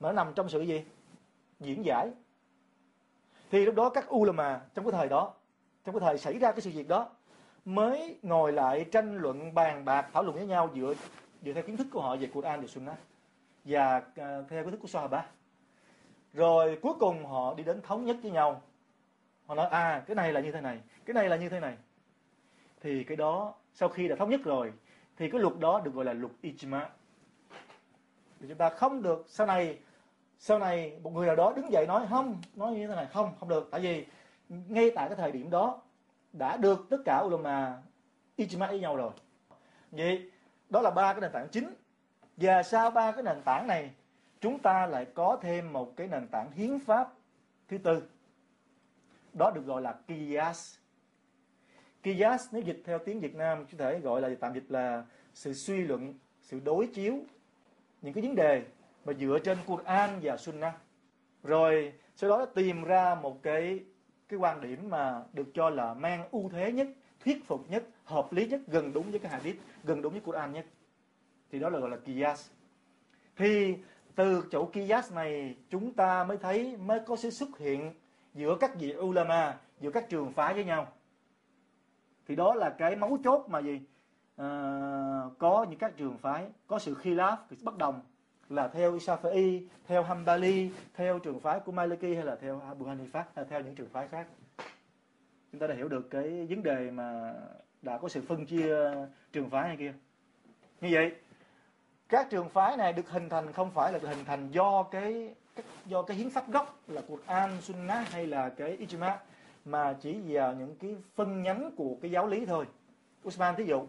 Mà 0.00 0.08
nó 0.08 0.12
nằm 0.12 0.32
trong 0.34 0.48
sự 0.48 0.60
gì? 0.62 0.84
Diễn 1.60 1.84
giải. 1.84 2.10
Thì 3.50 3.64
lúc 3.64 3.74
đó 3.74 3.88
các 3.88 4.14
ulama 4.14 4.60
trong 4.74 4.84
cái 4.84 4.92
thời 4.92 5.08
đó 5.08 5.32
trong 5.84 5.94
cái 5.94 6.00
thời 6.00 6.18
xảy 6.18 6.38
ra 6.38 6.52
cái 6.52 6.60
sự 6.60 6.70
việc 6.70 6.88
đó 6.88 7.08
mới 7.64 8.18
ngồi 8.22 8.52
lại 8.52 8.86
tranh 8.92 9.16
luận 9.16 9.54
bàn 9.54 9.84
bạc 9.84 10.08
thảo 10.12 10.22
luận 10.22 10.36
với 10.36 10.46
nhau 10.46 10.70
dựa 10.74 10.94
dựa 11.42 11.52
theo 11.52 11.62
kiến 11.62 11.76
thức 11.76 11.86
của 11.92 12.00
họ 12.00 12.16
về 12.16 12.26
Quran 12.26 12.60
và 12.60 12.66
Sunnah 12.66 12.98
và 13.64 13.96
uh, 13.96 14.48
theo 14.48 14.64
kiến 14.64 14.70
thức 14.70 14.80
của 14.82 14.88
Sahaba. 14.88 15.26
Rồi 16.32 16.78
cuối 16.82 16.94
cùng 17.00 17.26
họ 17.26 17.54
đi 17.54 17.64
đến 17.64 17.80
thống 17.82 18.04
nhất 18.04 18.16
với 18.22 18.30
nhau. 18.30 18.62
Họ 19.46 19.54
nói 19.54 19.66
à 19.66 20.02
cái 20.06 20.14
này 20.14 20.32
là 20.32 20.40
như 20.40 20.52
thế 20.52 20.60
này 20.60 20.80
cái 21.04 21.14
này 21.14 21.28
là 21.28 21.36
như 21.36 21.48
thế 21.48 21.60
này 21.60 21.76
thì 22.86 23.04
cái 23.04 23.16
đó 23.16 23.54
sau 23.74 23.88
khi 23.88 24.08
đã 24.08 24.16
thống 24.16 24.30
nhất 24.30 24.40
rồi, 24.44 24.72
thì 25.16 25.30
cái 25.30 25.40
luật 25.40 25.58
đó 25.58 25.80
được 25.84 25.94
gọi 25.94 26.04
là 26.04 26.12
luật 26.12 26.32
ijma 26.42 26.86
thì 28.40 28.48
chúng 28.48 28.58
ta 28.58 28.68
không 28.68 29.02
được 29.02 29.24
sau 29.28 29.46
này 29.46 29.78
sau 30.38 30.58
này 30.58 30.98
một 31.02 31.10
người 31.10 31.26
nào 31.26 31.36
đó 31.36 31.52
đứng 31.56 31.72
dậy 31.72 31.86
nói, 31.86 32.06
không, 32.10 32.42
nói 32.54 32.72
như 32.72 32.86
thế 32.88 32.94
này, 32.94 33.06
không 33.06 33.34
không 33.40 33.48
được. 33.48 33.68
Tại 33.70 33.80
vì 33.80 34.06
ngay 34.48 34.90
tại 34.94 35.08
cái 35.08 35.16
thời 35.16 35.32
điểm 35.32 35.50
đó 35.50 35.82
đã 36.32 36.56
được 36.56 36.86
tất 36.90 36.96
cả 37.04 37.18
ulama 37.18 37.82
ijma 38.36 38.68
với 38.68 38.80
nhau 38.80 38.96
rồi. 38.96 39.10
Vậy 39.90 40.30
đó 40.70 40.80
là 40.80 40.90
ba 40.90 41.12
cái 41.12 41.20
nền 41.20 41.32
tảng 41.32 41.48
chính. 41.48 41.74
Và 42.36 42.62
sau 42.62 42.90
ba 42.90 43.12
cái 43.12 43.22
nền 43.22 43.42
tảng 43.44 43.66
này, 43.66 43.90
chúng 44.40 44.58
ta 44.58 44.86
lại 44.86 45.04
có 45.14 45.38
thêm 45.42 45.72
một 45.72 45.96
cái 45.96 46.08
nền 46.08 46.28
tảng 46.28 46.52
hiến 46.52 46.78
pháp 46.78 47.12
thứ 47.68 47.78
tư. 47.78 48.02
Đó 49.32 49.50
được 49.50 49.66
gọi 49.66 49.82
là 49.82 49.94
Kiyas 50.06 50.76
Kiyas 52.06 52.48
nếu 52.52 52.62
dịch 52.62 52.82
theo 52.84 52.98
tiếng 52.98 53.20
Việt 53.20 53.34
Nam 53.34 53.64
có 53.64 53.78
thể 53.78 54.00
gọi 54.00 54.20
là 54.20 54.28
tạm 54.40 54.54
dịch 54.54 54.64
là 54.68 55.04
sự 55.34 55.52
suy 55.54 55.76
luận, 55.76 56.14
sự 56.40 56.60
đối 56.64 56.86
chiếu 56.86 57.14
những 58.02 58.12
cái 58.12 58.22
vấn 58.22 58.34
đề 58.34 58.62
mà 59.04 59.12
dựa 59.12 59.38
trên 59.44 59.58
Quran 59.66 60.10
và 60.22 60.36
Sunnah. 60.36 60.74
Rồi 61.42 61.92
sau 62.16 62.30
đó 62.30 62.44
tìm 62.44 62.84
ra 62.84 63.14
một 63.14 63.42
cái 63.42 63.80
cái 64.28 64.38
quan 64.38 64.60
điểm 64.60 64.90
mà 64.90 65.22
được 65.32 65.46
cho 65.54 65.70
là 65.70 65.94
mang 65.94 66.28
ưu 66.30 66.48
thế 66.48 66.72
nhất, 66.72 66.88
thuyết 67.24 67.44
phục 67.46 67.70
nhất, 67.70 67.84
hợp 68.04 68.32
lý 68.32 68.46
nhất, 68.46 68.60
gần 68.66 68.92
đúng 68.92 69.10
với 69.10 69.18
cái 69.18 69.32
hadith, 69.32 69.56
gần 69.84 70.02
đúng 70.02 70.12
với 70.12 70.20
Quran 70.20 70.52
nhất. 70.52 70.66
Thì 71.50 71.58
đó 71.58 71.68
là 71.68 71.78
gọi 71.78 71.90
là 71.90 71.96
Kiyas 71.96 72.50
thì 73.36 73.74
từ 74.14 74.44
chỗ 74.50 74.64
Kiyas 74.64 75.12
này 75.12 75.56
chúng 75.70 75.92
ta 75.92 76.24
mới 76.24 76.36
thấy 76.36 76.76
mới 76.76 77.00
có 77.06 77.16
sự 77.16 77.30
xuất 77.30 77.58
hiện 77.58 77.94
giữa 78.34 78.56
các 78.60 78.70
vị 78.78 78.94
ulama, 78.98 79.58
giữa 79.80 79.90
các 79.90 80.08
trường 80.08 80.32
phái 80.32 80.54
với 80.54 80.64
nhau 80.64 80.92
thì 82.28 82.36
đó 82.36 82.54
là 82.54 82.70
cái 82.70 82.96
mấu 82.96 83.18
chốt 83.24 83.44
mà 83.48 83.58
gì 83.58 83.80
à, 84.36 84.48
có 85.38 85.66
những 85.70 85.78
các 85.78 85.96
trường 85.96 86.18
phái 86.18 86.46
có 86.66 86.78
sự 86.78 86.94
khilaf 86.94 87.36
bất 87.62 87.78
đồng 87.78 88.00
là 88.48 88.68
theo 88.68 88.96
Shafi'i, 88.96 89.60
theo 89.86 90.02
Hanbali, 90.02 90.70
theo 90.94 91.18
trường 91.18 91.40
phái 91.40 91.60
của 91.60 91.72
Maliki 91.72 92.02
hay 92.02 92.24
là 92.24 92.36
theo 92.36 92.60
Abu 92.68 92.86
Hanifa 92.86 93.22
hay 93.34 93.44
theo 93.50 93.60
những 93.60 93.74
trường 93.74 93.88
phái 93.88 94.08
khác. 94.08 94.26
Chúng 95.52 95.60
ta 95.60 95.66
đã 95.66 95.74
hiểu 95.74 95.88
được 95.88 96.10
cái 96.10 96.46
vấn 96.50 96.62
đề 96.62 96.90
mà 96.90 97.34
đã 97.82 97.98
có 97.98 98.08
sự 98.08 98.22
phân 98.28 98.46
chia 98.46 98.76
trường 99.32 99.50
phái 99.50 99.68
này 99.68 99.76
kia. 99.76 99.94
Như 100.80 100.88
vậy, 100.92 101.14
các 102.08 102.30
trường 102.30 102.48
phái 102.48 102.76
này 102.76 102.92
được 102.92 103.10
hình 103.10 103.28
thành 103.28 103.52
không 103.52 103.70
phải 103.70 103.92
là 103.92 103.98
được 103.98 104.08
hình 104.08 104.24
thành 104.24 104.50
do 104.50 104.82
cái 104.82 105.34
do 105.86 106.02
cái 106.02 106.16
hiến 106.16 106.30
pháp 106.30 106.48
gốc 106.48 106.80
là 106.88 107.02
Quran, 107.08 107.60
Sunnah 107.60 108.10
hay 108.10 108.26
là 108.26 108.48
cái 108.48 108.76
Ijma 108.76 109.16
mà 109.66 109.96
chỉ 110.00 110.20
vào 110.26 110.54
những 110.54 110.76
cái 110.76 110.96
phân 111.14 111.42
nhánh 111.42 111.70
của 111.76 111.96
cái 112.02 112.10
giáo 112.10 112.26
lý 112.26 112.46
thôi. 112.46 112.66
Usman 113.28 113.56
thí 113.56 113.64
dụ 113.64 113.86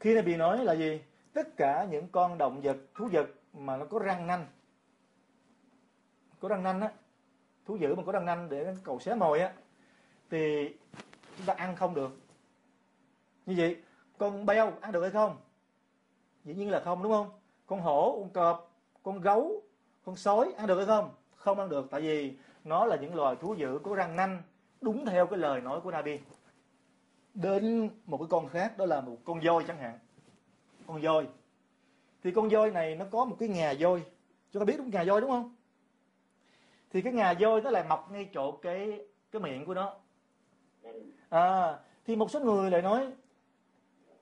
khi 0.00 0.14
Nabi 0.14 0.36
nói 0.36 0.64
là 0.64 0.72
gì? 0.72 1.00
Tất 1.32 1.56
cả 1.56 1.86
những 1.90 2.08
con 2.12 2.38
động 2.38 2.60
vật, 2.62 2.76
thú 2.94 3.08
vật 3.12 3.26
mà 3.52 3.76
nó 3.76 3.84
có 3.84 3.98
răng 3.98 4.26
nanh 4.26 4.46
có 6.44 6.48
răng 6.48 6.62
nanh 6.62 6.80
á 6.80 6.92
thú 7.66 7.76
dữ 7.76 7.94
mà 7.94 8.02
có 8.06 8.12
răng 8.12 8.26
nanh 8.26 8.48
để 8.48 8.74
cầu 8.84 9.00
xé 9.00 9.14
mồi 9.14 9.40
á 9.40 9.52
thì 10.30 10.68
chúng 11.36 11.46
ta 11.46 11.54
ăn 11.54 11.76
không 11.76 11.94
được 11.94 12.10
như 13.46 13.54
vậy 13.56 13.76
con 14.18 14.46
beo 14.46 14.72
ăn 14.80 14.92
được 14.92 15.02
hay 15.02 15.10
không 15.10 15.36
dĩ 16.44 16.54
nhiên 16.54 16.70
là 16.70 16.80
không 16.80 17.02
đúng 17.02 17.12
không 17.12 17.30
con 17.66 17.80
hổ 17.80 18.18
con 18.20 18.30
cọp 18.30 18.70
con 19.02 19.20
gấu 19.20 19.62
con 20.04 20.16
sói 20.16 20.52
ăn 20.56 20.66
được 20.66 20.76
hay 20.76 20.86
không 20.86 21.10
không 21.34 21.58
ăn 21.58 21.68
được 21.68 21.86
tại 21.90 22.00
vì 22.00 22.36
nó 22.64 22.84
là 22.84 22.96
những 22.96 23.14
loài 23.14 23.36
thú 23.36 23.54
dữ 23.54 23.78
có 23.82 23.94
răng 23.94 24.16
nanh, 24.16 24.42
đúng 24.80 25.06
theo 25.06 25.26
cái 25.26 25.38
lời 25.38 25.60
nói 25.60 25.80
của 25.80 25.90
Nabi. 25.90 26.18
Đến 27.34 27.90
một 28.06 28.18
cái 28.18 28.26
con 28.30 28.48
khác, 28.48 28.78
đó 28.78 28.86
là 28.86 29.00
một 29.00 29.16
con 29.24 29.40
voi 29.40 29.64
chẳng 29.68 29.78
hạn. 29.78 29.98
Con 30.86 31.02
voi. 31.02 31.26
Thì 32.22 32.30
con 32.30 32.48
voi 32.48 32.70
này 32.70 32.94
nó 32.94 33.04
có 33.10 33.24
một 33.24 33.36
cái 33.40 33.48
ngà 33.48 33.74
voi. 33.80 34.02
Chúng 34.52 34.60
ta 34.60 34.64
biết 34.64 34.74
đúng 34.78 34.90
ngà 34.90 35.04
voi 35.04 35.20
đúng 35.20 35.30
không? 35.30 35.54
Thì 36.90 37.02
cái 37.02 37.12
ngà 37.12 37.34
voi 37.40 37.60
nó 37.60 37.70
lại 37.70 37.84
mọc 37.88 38.10
ngay 38.10 38.28
chỗ 38.34 38.52
cái 38.52 39.06
cái 39.32 39.42
miệng 39.42 39.64
của 39.64 39.74
nó. 39.74 39.96
À 41.28 41.78
thì 42.04 42.16
một 42.16 42.30
số 42.30 42.40
người 42.40 42.70
lại 42.70 42.82
nói, 42.82 43.12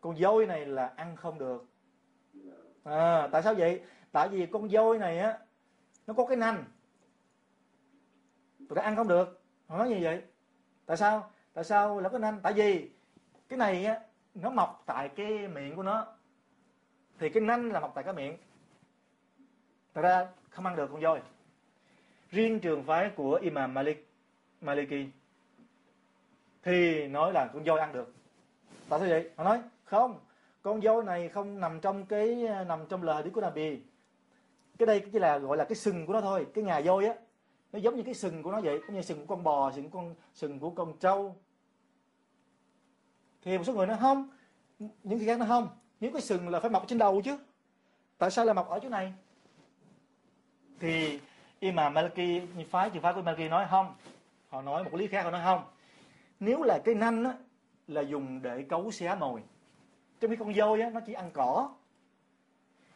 con 0.01 0.15
voi 0.21 0.47
này 0.47 0.67
là 0.67 0.93
ăn 0.97 1.17
không 1.17 1.39
được. 1.39 1.65
À 2.85 3.29
tại 3.33 3.43
sao 3.43 3.55
vậy? 3.55 3.81
Tại 4.13 4.29
vì 4.29 4.47
con 4.47 4.69
voi 4.69 4.99
này 4.99 5.19
á, 5.19 5.39
nó 6.07 6.15
có 6.15 6.27
cái 6.27 6.37
nanh 6.37 6.65
tụi 8.73 8.77
ta 8.77 8.83
ăn 8.83 8.97
không 8.97 9.09
được. 9.09 9.41
Họ 9.69 9.79
nói 9.79 9.89
như 9.89 9.99
vậy. 10.03 10.23
Tại 10.87 10.97
sao? 10.97 11.31
Tại 11.55 11.65
sao 11.65 12.01
là 12.01 12.09
có 12.09 12.19
nanh 12.19 12.41
tại 12.43 12.53
vì 12.53 12.89
cái 13.49 13.59
này 13.59 13.85
á, 13.85 14.01
nó 14.35 14.51
mọc 14.51 14.83
tại 14.87 15.09
cái 15.09 15.49
miệng 15.49 15.77
của 15.77 15.83
nó. 15.83 16.07
Thì 17.19 17.29
cái 17.29 17.43
nanh 17.43 17.73
là 17.73 17.81
mọc 17.81 17.93
tại 17.95 18.05
cái 18.05 18.15
miệng. 18.15 18.37
Thật 19.95 20.03
ra 20.03 20.27
không 20.51 20.67
ăn 20.67 20.77
được 20.77 20.91
con 20.93 21.01
voi. 21.01 21.21
Riêng 22.31 22.61
trường 22.61 22.85
phái 22.85 23.11
của 23.17 23.39
Imam 23.43 23.75
Malik, 23.75 24.09
Maliki 24.61 25.09
thì 26.63 27.07
nói 27.07 27.33
là 27.33 27.47
con 27.53 27.65
voi 27.65 27.81
ăn 27.81 27.93
được. 27.93 28.13
Tại 28.89 29.01
sao 29.01 29.09
vậy? 29.09 29.31
Họ 29.37 29.45
nói, 29.45 29.63
không, 29.85 30.21
con 30.63 30.81
voi 30.81 31.05
này 31.05 31.29
không 31.29 31.61
nằm 31.61 31.81
trong 31.81 32.07
cái, 32.07 32.49
nằm 32.67 32.87
trong 32.89 33.03
lời 33.03 33.31
của 33.35 33.41
Nabi. 33.41 33.81
Cái 34.79 34.87
đây 34.87 35.01
chỉ 35.13 35.19
là, 35.19 35.39
gọi 35.39 35.57
là 35.57 35.65
cái 35.65 35.77
sừng 35.77 36.07
của 36.07 36.13
nó 36.13 36.21
thôi. 36.21 36.47
Cái 36.55 36.65
ngà 36.65 36.81
voi 36.81 37.07
á 37.07 37.15
nó 37.73 37.79
giống 37.79 37.97
như 37.97 38.03
cái 38.03 38.15
sừng 38.15 38.43
của 38.43 38.53
nó 38.53 38.61
vậy 38.61 38.81
cũng 38.87 38.97
như 38.97 39.03
sừng 39.03 39.27
của 39.27 39.35
con 39.35 39.45
bò 39.45 39.73
sừng 39.73 39.91
của 39.91 39.99
con 39.99 40.15
sừng 40.35 40.59
của 40.59 40.71
con 40.71 40.99
trâu. 40.99 41.37
Thì 43.43 43.59
một 43.59 43.65
số 43.65 43.73
người 43.73 43.87
nói 43.87 43.97
không 44.01 44.29
những 44.79 45.19
người 45.19 45.27
khác 45.27 45.39
nó 45.39 45.47
không 45.47 45.69
nếu 46.01 46.13
cái 46.13 46.23
sừng 46.23 46.49
là 46.49 46.61
phải 46.61 46.71
mọc 46.71 46.89
trên 46.89 46.99
đầu 46.99 47.23
chứ. 47.25 47.39
Tại 48.19 48.31
sao 48.31 48.45
lại 48.45 48.55
mọc 48.55 48.69
ở 48.69 48.79
chỗ 48.83 48.89
này? 48.89 49.13
Thì 50.81 51.21
Imam 51.61 51.95
Maliki 51.95 52.43
phái 52.71 52.91
trường 52.91 53.03
phái 53.03 53.15
của 53.15 53.23
Maliki 53.23 53.51
nói 53.51 53.67
không. 53.71 53.95
Họ 54.49 54.63
nói 54.63 54.85
một 54.85 54.95
lý 54.95 55.07
khác 55.07 55.23
họ 55.23 55.31
nói 55.31 55.41
không. 55.45 55.65
Nếu 56.41 56.63
là 56.63 56.79
cái 56.85 56.95
nanh 56.95 57.25
á, 57.25 57.35
là 57.87 58.01
dùng 58.01 58.43
để 58.43 58.63
cấu 58.63 58.91
xé 58.91 59.15
mồi. 59.15 59.43
Trong 60.21 60.31
khi 60.31 60.37
con 60.37 60.55
dôi 60.55 60.81
á, 60.81 60.91
nó 60.91 61.01
chỉ 61.07 61.13
ăn 61.13 61.31
cỏ. 61.33 61.75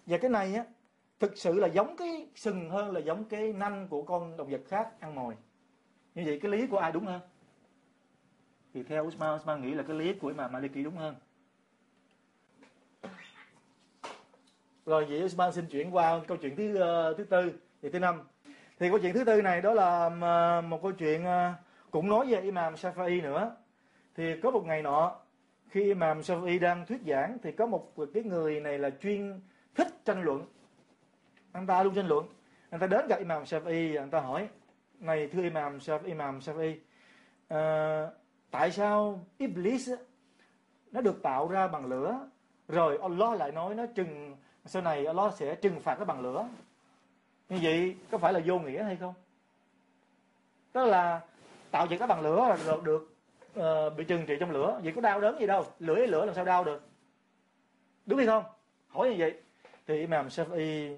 Và 0.06 0.18
cái 0.18 0.30
này 0.30 0.54
á 0.54 0.64
thực 1.20 1.38
sự 1.38 1.54
là 1.54 1.68
giống 1.68 1.96
cái 1.96 2.28
sừng 2.34 2.70
hơn 2.70 2.92
là 2.92 3.00
giống 3.00 3.24
cái 3.24 3.52
nanh 3.52 3.88
của 3.88 4.02
con 4.02 4.36
động 4.36 4.50
vật 4.50 4.60
khác 4.68 4.88
ăn 5.00 5.14
mồi. 5.14 5.34
Như 6.14 6.22
vậy 6.26 6.40
cái 6.42 6.50
lý 6.50 6.66
của 6.66 6.78
ai 6.78 6.92
đúng 6.92 7.06
hơn? 7.06 7.20
Thì 8.74 8.82
theo 8.82 9.06
Usman 9.06 9.36
Usman 9.36 9.62
nghĩ 9.62 9.74
là 9.74 9.82
cái 9.82 9.96
lý 9.96 10.14
của 10.14 10.28
Imam 10.28 10.52
Maliki 10.52 10.84
đúng 10.84 10.96
hơn. 10.96 11.14
Rồi 14.86 15.04
vậy 15.04 15.24
Usman 15.24 15.52
xin 15.52 15.66
chuyển 15.66 15.94
qua 15.94 16.20
câu 16.28 16.36
chuyện 16.36 16.56
thứ 16.56 16.72
uh, 16.72 17.18
thứ 17.18 17.24
tư 17.24 17.52
và 17.82 17.88
thứ 17.92 17.98
năm. 17.98 18.22
Thì 18.78 18.88
câu 18.88 18.98
chuyện 18.98 19.14
thứ 19.14 19.24
tư 19.24 19.42
này 19.42 19.60
đó 19.60 19.74
là 19.74 20.06
uh, 20.06 20.64
một 20.64 20.82
câu 20.82 20.92
chuyện 20.92 21.22
uh, 21.22 21.54
cũng 21.90 22.08
nói 22.08 22.26
về 22.26 22.40
Imam 22.40 22.74
Shafi'i 22.74 23.22
nữa. 23.22 23.56
Thì 24.14 24.40
có 24.40 24.50
một 24.50 24.64
ngày 24.66 24.82
nọ 24.82 25.16
khi 25.68 25.82
Imam 25.82 26.20
Shafi'i 26.20 26.60
đang 26.60 26.86
thuyết 26.86 27.00
giảng 27.06 27.38
thì 27.42 27.52
có 27.52 27.66
một 27.66 27.92
cái 28.14 28.22
người 28.22 28.60
này 28.60 28.78
là 28.78 28.90
chuyên 28.90 29.40
thích 29.74 29.88
tranh 30.04 30.22
luận 30.22 30.46
anh 31.56 31.66
ta 31.66 31.82
luôn 31.82 31.94
tranh 31.94 32.08
luận. 32.08 32.26
Anh 32.70 32.80
ta 32.80 32.86
đến 32.86 33.06
gặp 33.08 33.18
Imam 33.18 33.42
Shafi'i 33.42 34.00
anh 34.00 34.10
ta 34.10 34.20
hỏi 34.20 34.48
này 35.00 35.28
thưa 35.32 35.42
Imam 35.42 35.78
Shafi'i 35.78 36.04
Imam 36.04 36.38
Shafi'i 36.38 36.74
uh, 37.54 38.12
tại 38.50 38.70
sao 38.70 39.24
Iblis 39.38 39.90
á, 39.90 39.96
nó 40.92 41.00
được 41.00 41.22
tạo 41.22 41.48
ra 41.48 41.68
bằng 41.68 41.86
lửa 41.86 42.28
rồi 42.68 42.98
Allah 43.02 43.38
lại 43.38 43.52
nói 43.52 43.74
nó 43.74 43.86
trừng 43.86 44.36
sau 44.64 44.82
này 44.82 45.06
Allah 45.06 45.34
sẽ 45.34 45.54
trừng 45.54 45.80
phạt 45.80 45.98
nó 45.98 46.04
bằng 46.04 46.20
lửa? 46.20 46.48
Như 47.48 47.58
vậy 47.62 47.96
có 48.10 48.18
phải 48.18 48.32
là 48.32 48.40
vô 48.44 48.58
nghĩa 48.58 48.82
hay 48.82 48.96
không? 48.96 49.14
Tức 50.72 50.84
là 50.84 51.20
tạo 51.70 51.86
dựng 51.86 52.00
nó 52.00 52.06
bằng 52.06 52.20
lửa 52.20 52.48
là 52.48 52.56
được, 52.66 52.82
được 52.82 53.14
uh, 53.60 53.96
bị 53.96 54.04
trừng 54.04 54.26
trị 54.26 54.36
trong 54.40 54.50
lửa. 54.50 54.80
Vậy 54.82 54.92
có 54.96 55.00
đau 55.00 55.20
đớn 55.20 55.40
gì 55.40 55.46
đâu. 55.46 55.64
Lửa 55.78 56.06
lửa 56.06 56.24
làm 56.24 56.34
sao 56.34 56.44
đau 56.44 56.64
được? 56.64 56.82
Đúng 58.06 58.18
hay 58.18 58.26
không? 58.26 58.44
Hỏi 58.88 59.08
như 59.10 59.14
vậy. 59.18 59.34
Thì 59.86 59.98
Imam 60.00 60.28
Shafi'i 60.28 60.96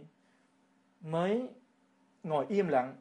mới 1.01 1.49
ngồi 2.23 2.47
im 2.49 2.69
lặng. 2.69 2.97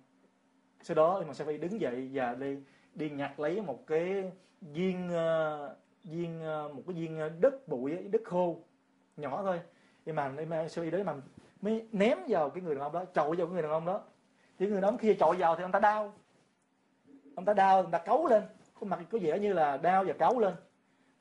Sau 0.82 0.96
đó 0.96 1.18
Imam 1.20 1.36
phải 1.36 1.58
đứng 1.58 1.82
dậy 1.82 2.10
và 2.14 2.36
đi 2.36 2.58
đi 2.96 3.10
nhặt 3.10 3.40
lấy 3.40 3.62
một 3.62 3.88
cái 3.88 4.32
viên 4.62 5.10
uh, 5.10 5.78
viên 6.04 6.40
uh, 6.40 6.76
một 6.76 6.84
cái 6.88 6.96
viên 6.96 7.20
ờ, 7.20 7.30
đất 7.30 7.68
bụi 7.68 7.98
đất 7.98 8.22
khô 8.26 8.58
nhỏ 9.18 9.44
thôi. 9.44 9.62
Imam 10.06 10.38
Imam 10.38 10.68
đi 10.76 10.92
đấy 10.92 11.04
mà 11.04 11.14
mới 11.62 11.88
ném 11.92 12.18
vào 12.28 12.50
cái 12.50 12.64
người 12.64 12.76
đàn 12.76 12.84
ông 12.84 12.94
đó 12.94 13.06
chọi 13.06 13.36
vào 13.36 13.48
cái 13.48 13.54
người 13.54 13.62
đàn 13.62 13.72
ông 13.72 13.86
đó. 13.86 14.02
Thì 14.60 14.68
người 14.68 14.82
đàn 14.82 14.92
ông 14.92 14.98
kia 14.98 15.14
chọi 15.14 15.36
vào 15.36 15.56
thì 15.56 15.62
ông 15.62 15.72
ta 15.72 15.80
đau. 15.80 16.14
Ông 17.36 17.46
ta 17.46 17.54
đau 17.54 17.82
ông 17.82 17.92
ta 17.92 17.98
cấu 17.98 18.28
lên. 18.28 18.44
Khuôn 18.74 18.90
mặt 18.90 19.00
có 19.12 19.18
vẻ 19.22 19.40
như 19.40 19.54
là 19.54 19.78
đau 19.78 20.04
và 20.08 20.14
cấu 20.14 20.40
lên. 20.40 20.54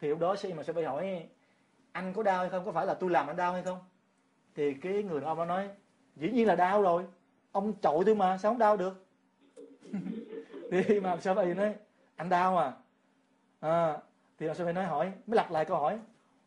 Thì 0.01 0.09
lúc 0.09 0.19
đó 0.19 0.37
mà 0.57 0.63
sẽ 0.63 0.73
phải 0.73 0.85
hỏi 0.85 1.29
anh 1.93 2.13
có 2.13 2.23
đau 2.23 2.41
hay 2.41 2.49
không? 2.49 2.65
Có 2.65 2.73
phải 2.73 2.87
là 2.87 2.95
tôi 2.95 3.11
làm 3.11 3.27
anh 3.27 3.37
đau 3.37 3.53
hay 3.53 3.63
không? 3.63 3.79
Thì 4.55 4.75
cái 4.75 5.03
người 5.03 5.21
đàn 5.21 5.29
ông 5.29 5.39
đó 5.39 5.45
nói 5.45 5.69
dĩ 6.17 6.31
nhiên 6.31 6.47
là 6.47 6.55
đau 6.55 6.83
rồi. 6.83 7.05
Ông 7.53 7.75
chọi 7.83 8.05
tôi 8.05 8.15
mà 8.15 8.39
sao 8.39 8.51
không 8.51 8.59
đau 8.59 8.77
được? 8.77 9.07
Thì 10.71 11.01
mà 11.01 11.17
sao 11.21 11.35
vậy? 11.35 11.55
Nói 11.55 11.75
anh 12.17 12.29
đau 12.29 12.59
à, 12.59 12.73
à 13.61 13.99
thì 14.39 14.47
sao 14.55 14.65
vậy 14.65 14.73
nói 14.73 14.85
hỏi 14.85 15.13
mới 15.27 15.37
lặp 15.37 15.51
lại 15.51 15.65
câu 15.65 15.77
hỏi. 15.77 15.99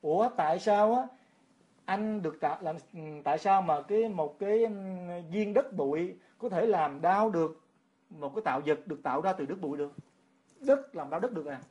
Ủa 0.02 0.30
tại 0.38 0.60
sao 0.60 0.96
á 0.96 1.08
anh 1.86 2.22
được 2.22 2.40
tạo 2.40 2.58
làm 2.62 2.76
tại 3.24 3.38
sao 3.38 3.62
mà 3.62 3.82
cái 3.82 4.10
một 4.10 4.40
cái 4.40 4.66
viên 5.32 5.54
đất 5.54 5.74
bụi 5.74 6.16
có 6.38 6.50
thể 6.50 6.66
làm 6.66 7.02
đau 7.02 7.30
được 7.30 7.62
một 8.10 8.32
cái 8.36 8.42
tạo 8.46 8.62
vật 8.66 8.88
được 8.88 9.04
tạo 9.04 9.22
ra 9.22 9.34
từ 9.34 9.46
đất 9.46 9.62
bụi 9.62 9.78
được? 9.78 9.94
Đất 10.60 10.96
làm 10.96 11.10
đau 11.10 11.20
đất 11.20 11.34
được 11.34 11.46
à? 11.46 11.62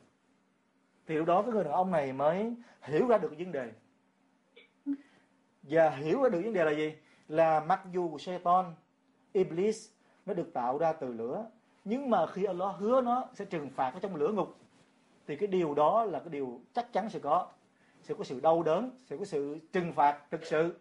Thì 1.06 1.14
lúc 1.14 1.26
đó 1.26 1.42
cái 1.42 1.52
người 1.52 1.64
đàn 1.64 1.72
ông 1.72 1.90
này 1.90 2.12
mới 2.12 2.54
hiểu 2.82 3.06
ra 3.06 3.18
được 3.18 3.32
vấn 3.38 3.52
đề. 3.52 3.72
Và 5.62 5.90
hiểu 5.90 6.22
ra 6.22 6.28
được 6.28 6.40
vấn 6.44 6.52
đề 6.52 6.64
là 6.64 6.70
gì? 6.70 6.92
Là 7.28 7.60
mặc 7.60 7.82
dù 7.92 8.18
Satan, 8.18 8.74
Iblis 9.32 9.90
nó 10.26 10.34
được 10.34 10.52
tạo 10.52 10.78
ra 10.78 10.92
từ 10.92 11.12
lửa, 11.12 11.46
nhưng 11.84 12.10
mà 12.10 12.26
khi 12.26 12.44
Allah 12.44 12.76
hứa 12.76 13.00
nó 13.00 13.28
sẽ 13.34 13.44
trừng 13.44 13.70
phạt 13.70 13.94
ở 13.94 14.00
trong 14.00 14.16
lửa 14.16 14.32
ngục, 14.32 14.56
thì 15.26 15.36
cái 15.36 15.46
điều 15.46 15.74
đó 15.74 16.04
là 16.04 16.18
cái 16.18 16.28
điều 16.28 16.60
chắc 16.72 16.92
chắn 16.92 17.10
sẽ 17.10 17.18
có. 17.18 17.48
Sẽ 18.02 18.14
có 18.14 18.24
sự 18.24 18.40
đau 18.40 18.62
đớn, 18.62 18.90
sẽ 19.06 19.16
có 19.16 19.24
sự 19.24 19.58
trừng 19.72 19.92
phạt 19.92 20.30
thực 20.30 20.44
sự. 20.44 20.78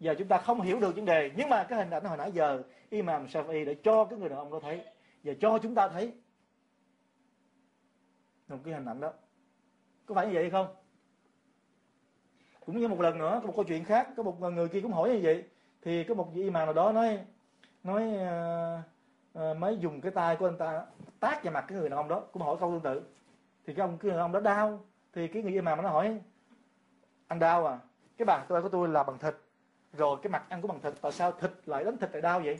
Giờ 0.00 0.14
chúng 0.18 0.28
ta 0.28 0.38
không 0.38 0.60
hiểu 0.60 0.80
được 0.80 0.96
vấn 0.96 1.04
đề, 1.04 1.30
nhưng 1.36 1.48
mà 1.48 1.64
cái 1.64 1.78
hình 1.78 1.90
ảnh 1.90 2.04
hồi 2.04 2.16
nãy 2.16 2.32
giờ, 2.32 2.62
Imam 2.90 3.26
Shafi 3.26 3.64
để 3.64 3.74
cho 3.74 4.04
cái 4.04 4.18
người 4.18 4.28
đàn 4.28 4.38
ông 4.38 4.50
đó 4.50 4.60
thấy. 4.62 4.84
Và 5.24 5.32
cho 5.40 5.58
chúng 5.58 5.74
ta 5.74 5.88
thấy. 5.88 6.12
Một 8.48 8.56
cái 8.64 8.74
hình 8.74 8.84
ảnh 8.84 9.00
đó. 9.00 9.12
Có 10.06 10.14
phải 10.14 10.26
như 10.26 10.32
vậy 10.34 10.50
không? 10.50 10.66
Cũng 12.68 12.80
như 12.80 12.88
một 12.88 13.00
lần 13.00 13.18
nữa 13.18 13.38
có 13.40 13.46
một 13.46 13.52
câu 13.56 13.64
chuyện 13.64 13.84
khác 13.84 14.08
có 14.16 14.22
một 14.22 14.40
người 14.40 14.68
kia 14.68 14.80
cũng 14.80 14.92
hỏi 14.92 15.08
như 15.08 15.20
vậy. 15.22 15.44
Thì 15.82 16.04
có 16.04 16.14
một 16.14 16.34
vị 16.34 16.42
imam 16.42 16.66
nào 16.66 16.72
đó 16.72 16.92
nói 16.92 17.18
nói 17.82 18.02
uh, 18.02 19.50
uh, 19.50 19.56
mới 19.56 19.78
dùng 19.78 20.00
cái 20.00 20.12
tay 20.12 20.36
của 20.36 20.46
anh 20.46 20.58
ta 20.58 20.82
tát 21.20 21.44
vào 21.44 21.52
mặt 21.52 21.64
cái 21.68 21.78
người 21.78 21.88
đàn 21.88 21.96
ông 21.96 22.08
đó. 22.08 22.22
Cũng 22.32 22.42
hỏi 22.42 22.56
câu 22.60 22.70
tương 22.70 22.80
tự. 22.80 23.02
Thì 23.66 23.74
cái 23.74 23.84
ông 23.84 23.98
cái 23.98 24.04
người 24.04 24.10
đàn 24.10 24.20
ông 24.20 24.32
đó 24.32 24.40
đau. 24.40 24.80
Thì 25.12 25.28
cái 25.28 25.42
người 25.42 25.52
imam 25.52 25.82
nó 25.82 25.88
hỏi 25.88 26.20
anh 27.28 27.38
đau 27.38 27.66
à? 27.66 27.78
Cái 28.18 28.26
bàn 28.26 28.46
tay 28.48 28.62
của 28.62 28.68
tôi 28.68 28.88
là 28.88 29.02
bằng 29.02 29.18
thịt. 29.18 29.34
Rồi 29.92 30.18
cái 30.22 30.30
mặt 30.30 30.44
ăn 30.48 30.62
của 30.62 30.68
bằng 30.68 30.80
thịt 30.80 30.94
tại 31.00 31.12
sao 31.12 31.32
thịt 31.32 31.50
lại 31.66 31.84
đánh 31.84 31.96
thịt 31.96 32.12
lại 32.12 32.22
đau 32.22 32.40
vậy? 32.40 32.58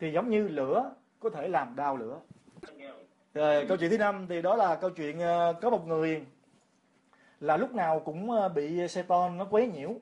Thì 0.00 0.12
giống 0.12 0.30
như 0.30 0.48
lửa 0.48 0.90
có 1.20 1.30
thể 1.30 1.48
làm 1.48 1.76
đau 1.76 1.96
lửa. 1.96 2.20
Rồi 3.34 3.66
câu 3.68 3.76
chuyện 3.76 3.90
thứ 3.90 3.98
năm 3.98 4.26
thì 4.28 4.42
đó 4.42 4.56
là 4.56 4.74
câu 4.74 4.90
chuyện 4.90 5.16
uh, 5.18 5.56
có 5.62 5.70
một 5.70 5.86
người 5.86 6.26
là 7.40 7.56
lúc 7.56 7.74
nào 7.74 8.00
cũng 8.00 8.30
ờ, 8.30 8.48
bị 8.48 8.88
Satan 8.88 9.36
nó 9.36 9.46
quấy 9.50 9.68
nhiễu. 9.68 9.94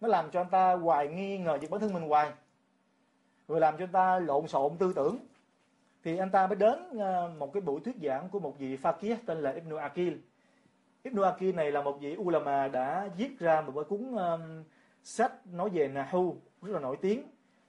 Nó 0.00 0.08
làm 0.08 0.30
cho 0.30 0.40
anh 0.40 0.50
ta 0.50 0.74
hoài 0.74 1.08
nghi 1.08 1.38
ngờ 1.38 1.58
về 1.60 1.68
bản 1.68 1.80
thân 1.80 1.92
mình 1.92 2.08
hoài. 2.08 2.32
Rồi 3.48 3.60
làm 3.60 3.76
cho 3.78 3.84
anh 3.84 3.92
ta 3.92 4.18
lộn 4.18 4.48
xộn 4.48 4.76
tư 4.78 4.92
tưởng. 4.96 5.18
Thì 6.04 6.18
anh 6.18 6.30
ta 6.30 6.46
mới 6.46 6.56
đến 6.56 6.98
ờ, 6.98 7.32
một 7.38 7.52
cái 7.52 7.60
buổi 7.60 7.80
thuyết 7.80 7.96
giảng 8.02 8.28
của 8.28 8.40
một 8.40 8.58
vị 8.58 8.76
Fakir 8.76 9.16
tên 9.26 9.38
là 9.38 9.50
Ibn 9.50 9.76
Akil. 9.76 10.14
Ibn 11.02 11.22
Akil 11.22 11.52
này 11.52 11.72
là 11.72 11.82
một 11.82 11.98
vị 12.00 12.16
ulama 12.16 12.68
đã 12.68 13.08
viết 13.16 13.38
ra 13.38 13.60
một 13.60 13.72
cái 13.74 13.84
cuốn 13.84 14.16
um, 14.16 14.64
sách 15.02 15.46
nói 15.46 15.70
về 15.70 15.88
Nahu 15.88 16.36
rất 16.62 16.72
là 16.72 16.80
nổi 16.80 16.96
tiếng. 17.00 17.22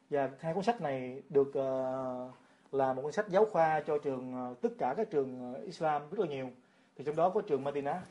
Và 0.09 0.29
hai 0.39 0.53
cuốn 0.53 0.63
sách 0.63 0.81
này 0.81 1.21
được 1.29 1.47
uh, 1.47 2.73
là 2.73 2.93
một 2.93 3.01
cuốn 3.01 3.11
sách 3.11 3.29
giáo 3.29 3.45
khoa 3.45 3.79
cho 3.87 3.97
trường 3.97 4.51
uh, 4.51 4.61
tất 4.61 4.69
cả 4.77 4.93
các 4.97 5.09
trường 5.09 5.53
uh, 5.53 5.63
Islam 5.63 6.01
rất 6.09 6.19
là 6.19 6.27
nhiều. 6.27 6.49
Thì 6.95 7.03
trong 7.03 7.15
đó 7.15 7.29
có 7.29 7.41
trường 7.41 7.63
Madinah 7.63 8.01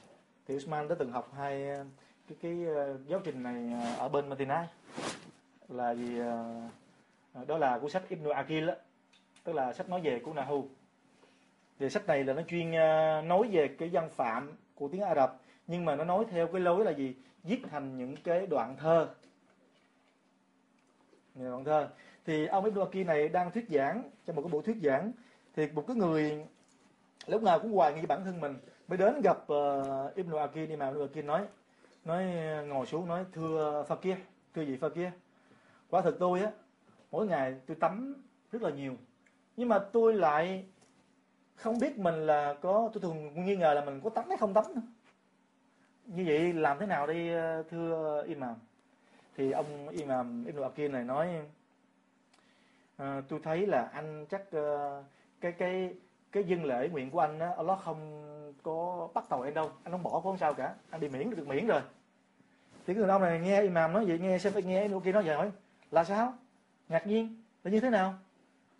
thì 0.47 0.57
Usman 0.57 0.89
đã 0.89 0.95
từng 0.99 1.13
học 1.13 1.33
hai 1.37 1.69
ờ, 1.69 1.85
cái 2.29 2.39
cái 2.43 2.65
ờ, 2.75 2.99
giáo 3.07 3.21
trình 3.25 3.43
này 3.43 3.73
ờ, 3.83 3.95
ở 3.99 4.09
bên 4.09 4.29
Madinah 4.29 4.67
là 5.69 5.95
gì 5.95 6.19
đó 7.47 7.59
là 7.59 7.79
cuốn 7.79 7.91
sách 7.91 8.03
Ibn 8.09 8.29
Akil 8.29 8.67
đó, 8.67 8.75
tức 9.45 9.53
là 9.53 9.73
sách 9.73 9.89
nói 9.89 10.01
về 10.01 10.21
của 10.25 10.33
Nahu. 10.33 10.69
Thì 11.79 11.91
sách 11.91 12.07
này 12.07 12.25
là 12.25 12.33
nó 12.33 12.43
chuyên 12.49 12.71
nói 13.29 13.49
về 13.53 13.69
cái 13.79 13.89
văn 13.93 14.11
phạm 14.11 14.57
của 14.75 14.89
tiếng 14.89 15.01
Ả 15.01 15.15
Rập 15.15 15.41
nhưng 15.67 15.85
mà 15.85 15.97
nó 15.97 16.05
nói 16.05 16.25
theo 16.31 16.47
cái 16.47 16.61
lối 16.61 16.85
là 16.85 16.91
gì? 16.91 17.15
Viết 17.43 17.63
thành 17.71 17.99
những 17.99 18.17
cái 18.17 18.47
đoạn 18.47 18.77
thơ. 18.77 19.09
Những 21.35 21.51
đoạn 21.51 21.65
thơ. 21.65 21.89
Thì 22.27 22.47
ông 22.47 22.65
Ibn 22.65 22.81
Akil 22.81 23.05
này 23.05 23.29
đang 23.29 23.51
thuyết 23.51 23.67
giảng 23.69 24.03
trong 24.27 24.37
một 24.37 24.43
cái 24.43 24.51
buổi 24.51 24.63
thuyết 24.63 24.77
giảng. 24.83 25.13
Thì 25.57 25.67
một 25.67 25.85
cái 25.87 25.97
người 25.97 26.47
lúc 27.27 27.43
nào 27.43 27.59
cũng 27.59 27.73
hoài 27.73 27.95
nghi 27.95 28.07
bản 28.07 28.25
thân 28.25 28.41
mình 28.41 28.57
mới 28.93 28.99
đến 28.99 29.23
gặp 29.23 29.39
uh, 29.53 30.15
Ibn 30.15 30.37
Akin 30.37 30.69
Imam 30.69 30.95
Ibn 30.95 31.03
Akin 31.03 31.27
nói 31.27 31.47
nói 32.05 32.37
ờ, 32.37 32.65
ngồi 32.65 32.87
xuống 32.87 33.09
nói 33.09 33.25
thưa 33.33 33.85
pha 33.89 33.95
kia 33.95 34.17
thưa 34.55 34.65
vị 34.65 34.79
kia 34.95 35.13
quả 35.91 36.03
thực 36.03 36.19
tôi 36.19 36.41
á 36.41 36.51
mỗi 37.11 37.27
ngày 37.27 37.55
tôi 37.67 37.77
tắm 37.81 38.15
rất 38.51 38.63
là 38.63 38.71
nhiều 38.71 38.97
nhưng 39.57 39.69
mà 39.69 39.79
tôi 39.79 40.15
lại 40.15 40.65
không 41.55 41.79
biết 41.79 41.99
mình 41.99 42.15
là 42.15 42.55
có 42.61 42.91
tôi 42.93 43.01
thường 43.03 43.45
nghi 43.45 43.57
ngờ 43.57 43.75
là 43.75 43.85
mình 43.85 44.01
có 44.05 44.11
tắm 44.11 44.25
hay 44.29 44.39
không 44.39 44.55
tắm 44.55 44.65
nữa. 44.75 44.83
như 46.07 46.25
vậy 46.27 46.53
làm 46.53 46.79
thế 46.79 46.87
nào 46.87 47.07
đi 47.07 47.33
ờ, 47.33 47.63
thưa 47.71 48.25
Imam 48.27 48.55
thì 49.37 49.51
ông 49.51 49.89
Imam 49.89 50.45
Ibn 50.45 50.63
Akin 50.63 50.93
này 50.93 51.05
nói 51.05 51.29
à, 52.97 53.23
tôi 53.29 53.41
thấy 53.43 53.67
là 53.67 53.91
anh 53.93 54.27
chắc 54.31 54.43
uh, 54.57 55.05
cái 55.41 55.53
cái 55.53 55.95
cái 56.33 56.45
dân 56.45 56.65
lễ 56.65 56.89
nguyện 56.89 57.11
của 57.11 57.21
anh 57.21 57.39
á 57.39 57.55
Allah 57.57 57.79
không 57.85 58.32
có 58.63 59.09
bắt 59.15 59.29
tàu 59.29 59.43
anh 59.43 59.55
đâu. 59.55 59.71
Anh 59.85 59.93
không 59.93 60.03
bỏ 60.03 60.11
cũng 60.11 60.23
không 60.23 60.39
sao 60.39 60.55
cả. 60.55 60.75
Anh 60.91 61.01
bị 61.01 61.09
miễn 61.09 61.31
được 61.31 61.49
miễn 61.49 61.67
rồi. 61.67 61.81
Thì 62.87 62.95
người 62.95 63.09
ông 63.09 63.23
này 63.23 63.41
nghe 63.41 63.63
imam 63.63 63.93
nói 63.93 64.05
vậy 64.05 64.19
nghe 64.19 64.39
xem 64.39 64.53
phải 64.53 64.63
nghe 64.63 64.89
kia 65.05 65.13
nói 65.13 65.23
vậy 65.23 65.37
hỏi 65.37 65.51
là 65.91 66.05
sao? 66.05 66.35
Ngạc 66.89 67.07
nhiên. 67.07 67.43
Là 67.65 67.71
như 67.71 67.81
thế 67.81 67.91
nào? 67.91 68.15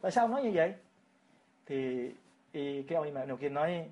Tại 0.01 0.11
sao 0.11 0.25
ông 0.25 0.31
nói 0.31 0.43
như 0.43 0.51
vậy? 0.55 0.75
Thì, 1.67 2.11
thì 2.53 2.83
cái 2.83 2.97
ông 2.97 3.05
imam 3.05 3.29
đầu 3.29 3.37
kia 3.37 3.49
nói 3.49 3.89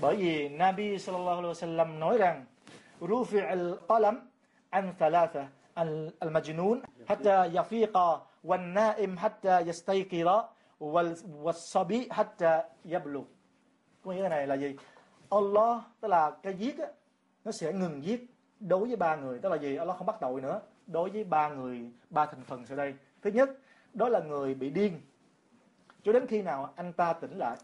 bởi 0.00 0.16
vì 0.16 0.48
Nabi 0.48 0.98
sallallahu 0.98 1.36
alaihi 1.36 1.52
wasallam 1.52 1.98
nói 1.98 2.18
rằng 2.18 2.44
rufi 3.00 3.46
al 3.46 3.74
qalam 3.88 4.20
an 4.70 4.94
thalatha 4.98 5.48
al 5.74 6.10
majnun 6.20 6.80
hatta 7.06 7.48
yafiqa 7.48 8.18
wal 8.44 8.72
naim 8.72 9.16
hatta 9.16 9.60
yastayqira 9.60 10.42
wal 10.80 11.14
sabi 11.52 12.08
hatta 12.10 12.64
yablugh 12.84 13.37
có 14.04 14.12
nghĩa 14.12 14.28
này 14.28 14.46
là 14.46 14.54
gì? 14.54 14.76
Allah 15.30 15.82
tức 16.00 16.08
là 16.08 16.30
cái 16.42 16.54
giết 16.54 16.78
á 16.78 16.86
nó 17.44 17.52
sẽ 17.52 17.72
ngừng 17.72 18.04
giết 18.04 18.26
đối 18.60 18.86
với 18.86 18.96
ba 18.96 19.16
người. 19.16 19.38
Tức 19.38 19.48
là 19.48 19.56
gì? 19.56 19.76
Allah 19.76 19.96
không 19.96 20.06
bắt 20.06 20.16
tội 20.20 20.40
nữa. 20.40 20.60
Đối 20.86 21.10
với 21.10 21.24
ba 21.24 21.48
người 21.48 21.90
ba 22.10 22.26
thành 22.26 22.42
phần 22.44 22.66
sau 22.66 22.76
đây. 22.76 22.94
Thứ 23.22 23.30
nhất 23.30 23.50
đó 23.94 24.08
là 24.08 24.20
người 24.20 24.54
bị 24.54 24.70
điên. 24.70 25.00
Cho 26.02 26.12
đến 26.12 26.26
khi 26.26 26.42
nào 26.42 26.72
anh 26.76 26.92
ta 26.92 27.12
tỉnh 27.12 27.38
lại? 27.38 27.56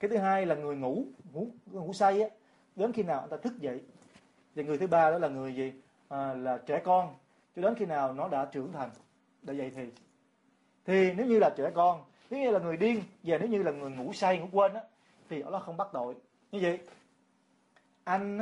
Cái 0.00 0.08
thứ 0.08 0.16
hai 0.16 0.46
là 0.46 0.54
người 0.54 0.76
ngủ 0.76 1.04
ngủ 1.32 1.46
ngủ 1.66 1.92
say 1.92 2.22
á. 2.22 2.28
Đến 2.76 2.92
khi 2.92 3.02
nào 3.02 3.20
anh 3.20 3.30
ta 3.30 3.36
thức 3.36 3.58
dậy? 3.58 3.80
Và 4.54 4.62
người 4.62 4.78
thứ 4.78 4.86
ba 4.86 5.10
đó 5.10 5.18
là 5.18 5.28
người 5.28 5.54
gì? 5.54 5.72
À, 6.08 6.34
là 6.34 6.58
trẻ 6.66 6.80
con. 6.84 7.14
Cho 7.56 7.62
đến 7.62 7.74
khi 7.74 7.86
nào 7.86 8.12
nó 8.12 8.28
đã 8.28 8.44
trưởng 8.44 8.72
thành? 8.72 8.90
Đã 9.42 9.54
dậy 9.54 9.72
thì. 9.76 9.84
Thì 10.84 11.12
nếu 11.12 11.26
như 11.26 11.38
là 11.38 11.50
trẻ 11.56 11.70
con 11.74 12.04
nếu 12.30 12.40
như 12.40 12.50
là 12.50 12.58
người 12.58 12.76
điên 12.76 13.02
và 13.22 13.38
nếu 13.38 13.48
như 13.48 13.62
là 13.62 13.70
người 13.70 13.90
ngủ 13.90 14.12
say 14.12 14.38
ngủ 14.38 14.46
quên 14.52 14.74
á 14.74 14.80
thì 15.30 15.40
Allah 15.40 15.62
không 15.62 15.76
bắt 15.76 15.88
tội. 15.92 16.14
Như 16.52 16.58
vậy, 16.62 16.78
anh, 18.04 18.38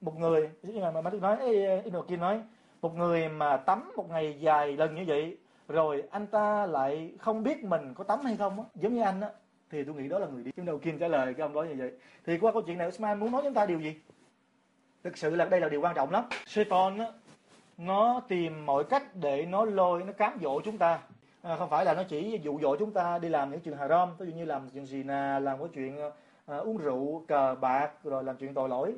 một 0.00 0.18
người 0.18 0.50
như 0.62 0.80
mà 0.80 1.00
mà 1.00 1.10
nói 1.10 1.36
Ibn 1.84 1.96
kia 2.08 2.16
nói, 2.16 2.42
một 2.80 2.96
người 2.96 3.28
mà 3.28 3.56
tắm 3.56 3.92
một 3.96 4.10
ngày 4.10 4.36
dài 4.40 4.76
lần 4.76 4.94
như 4.94 5.04
vậy, 5.06 5.38
rồi 5.68 6.02
anh 6.10 6.26
ta 6.26 6.66
lại 6.66 7.12
không 7.18 7.42
biết 7.42 7.64
mình 7.64 7.94
có 7.94 8.04
tắm 8.04 8.20
hay 8.24 8.36
không 8.36 8.64
giống 8.74 8.94
như 8.94 9.02
anh 9.02 9.20
á, 9.20 9.30
thì 9.70 9.84
tôi 9.84 9.94
nghĩ 9.94 10.08
đó 10.08 10.18
là 10.18 10.26
người 10.26 10.42
đi. 10.42 10.50
Chúng 10.56 10.66
đầu 10.66 10.78
tiên 10.78 10.98
trả 10.98 11.08
lời 11.08 11.34
cái 11.34 11.42
ông 11.42 11.54
đó 11.54 11.62
như 11.62 11.74
vậy. 11.78 11.92
Thì 12.26 12.38
qua 12.38 12.52
câu 12.52 12.62
chuyện 12.62 12.78
này, 12.78 12.88
Usman 12.88 13.20
muốn 13.20 13.32
nói 13.32 13.42
chúng 13.44 13.54
ta 13.54 13.66
điều 13.66 13.80
gì? 13.80 13.94
Thực 15.04 15.18
sự 15.18 15.36
là 15.36 15.44
đây 15.44 15.60
là 15.60 15.68
điều 15.68 15.80
quan 15.80 15.94
trọng 15.94 16.10
lắm. 16.10 16.24
Satan 16.46 16.98
á, 16.98 17.06
nó 17.78 18.20
tìm 18.28 18.66
mọi 18.66 18.84
cách 18.84 19.02
để 19.14 19.46
nó 19.46 19.64
lôi, 19.64 20.04
nó 20.04 20.12
cám 20.12 20.38
dỗ 20.42 20.60
chúng 20.60 20.78
ta 20.78 20.98
à, 21.42 21.56
không 21.56 21.70
phải 21.70 21.84
là 21.84 21.94
nó 21.94 22.02
chỉ 22.02 22.40
dụ 22.42 22.58
dỗ 22.62 22.76
chúng 22.76 22.92
ta 22.92 23.18
đi 23.18 23.28
làm 23.28 23.50
những 23.50 23.60
chuyện 23.60 23.76
haram 23.76 24.16
ví 24.18 24.26
dụ 24.26 24.32
như 24.32 24.44
làm 24.44 24.68
chuyện 24.70 24.86
gì 24.86 25.02
nà 25.02 25.38
làm 25.38 25.58
cái 25.58 25.68
chuyện 25.74 25.98
à, 26.46 26.56
uống 26.56 26.76
rượu 26.76 27.24
cờ 27.28 27.56
bạc 27.60 27.92
rồi 28.04 28.24
làm 28.24 28.36
chuyện 28.36 28.54
tội 28.54 28.68
lỗi. 28.68 28.94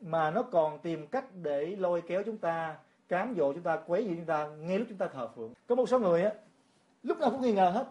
Mà 0.00 0.30
nó 0.30 0.42
còn 0.42 0.78
tìm 0.78 1.06
cách 1.06 1.24
để 1.42 1.76
lôi 1.76 2.02
kéo 2.02 2.22
chúng 2.26 2.38
ta 2.38 2.76
cám 3.08 3.34
dỗ 3.36 3.52
chúng 3.52 3.62
ta 3.62 3.76
quấy 3.86 4.04
gì 4.04 4.14
chúng 4.16 4.26
ta 4.26 4.46
ngay 4.46 4.78
lúc 4.78 4.88
chúng 4.88 4.98
ta 4.98 5.06
thờ 5.06 5.28
phượng. 5.36 5.52
Có 5.68 5.74
một 5.74 5.88
số 5.88 5.98
người 5.98 6.22
á 6.22 6.32
lúc 7.02 7.18
nào 7.18 7.30
cũng 7.30 7.42
nghi 7.42 7.52
ngờ 7.52 7.70
hết. 7.70 7.86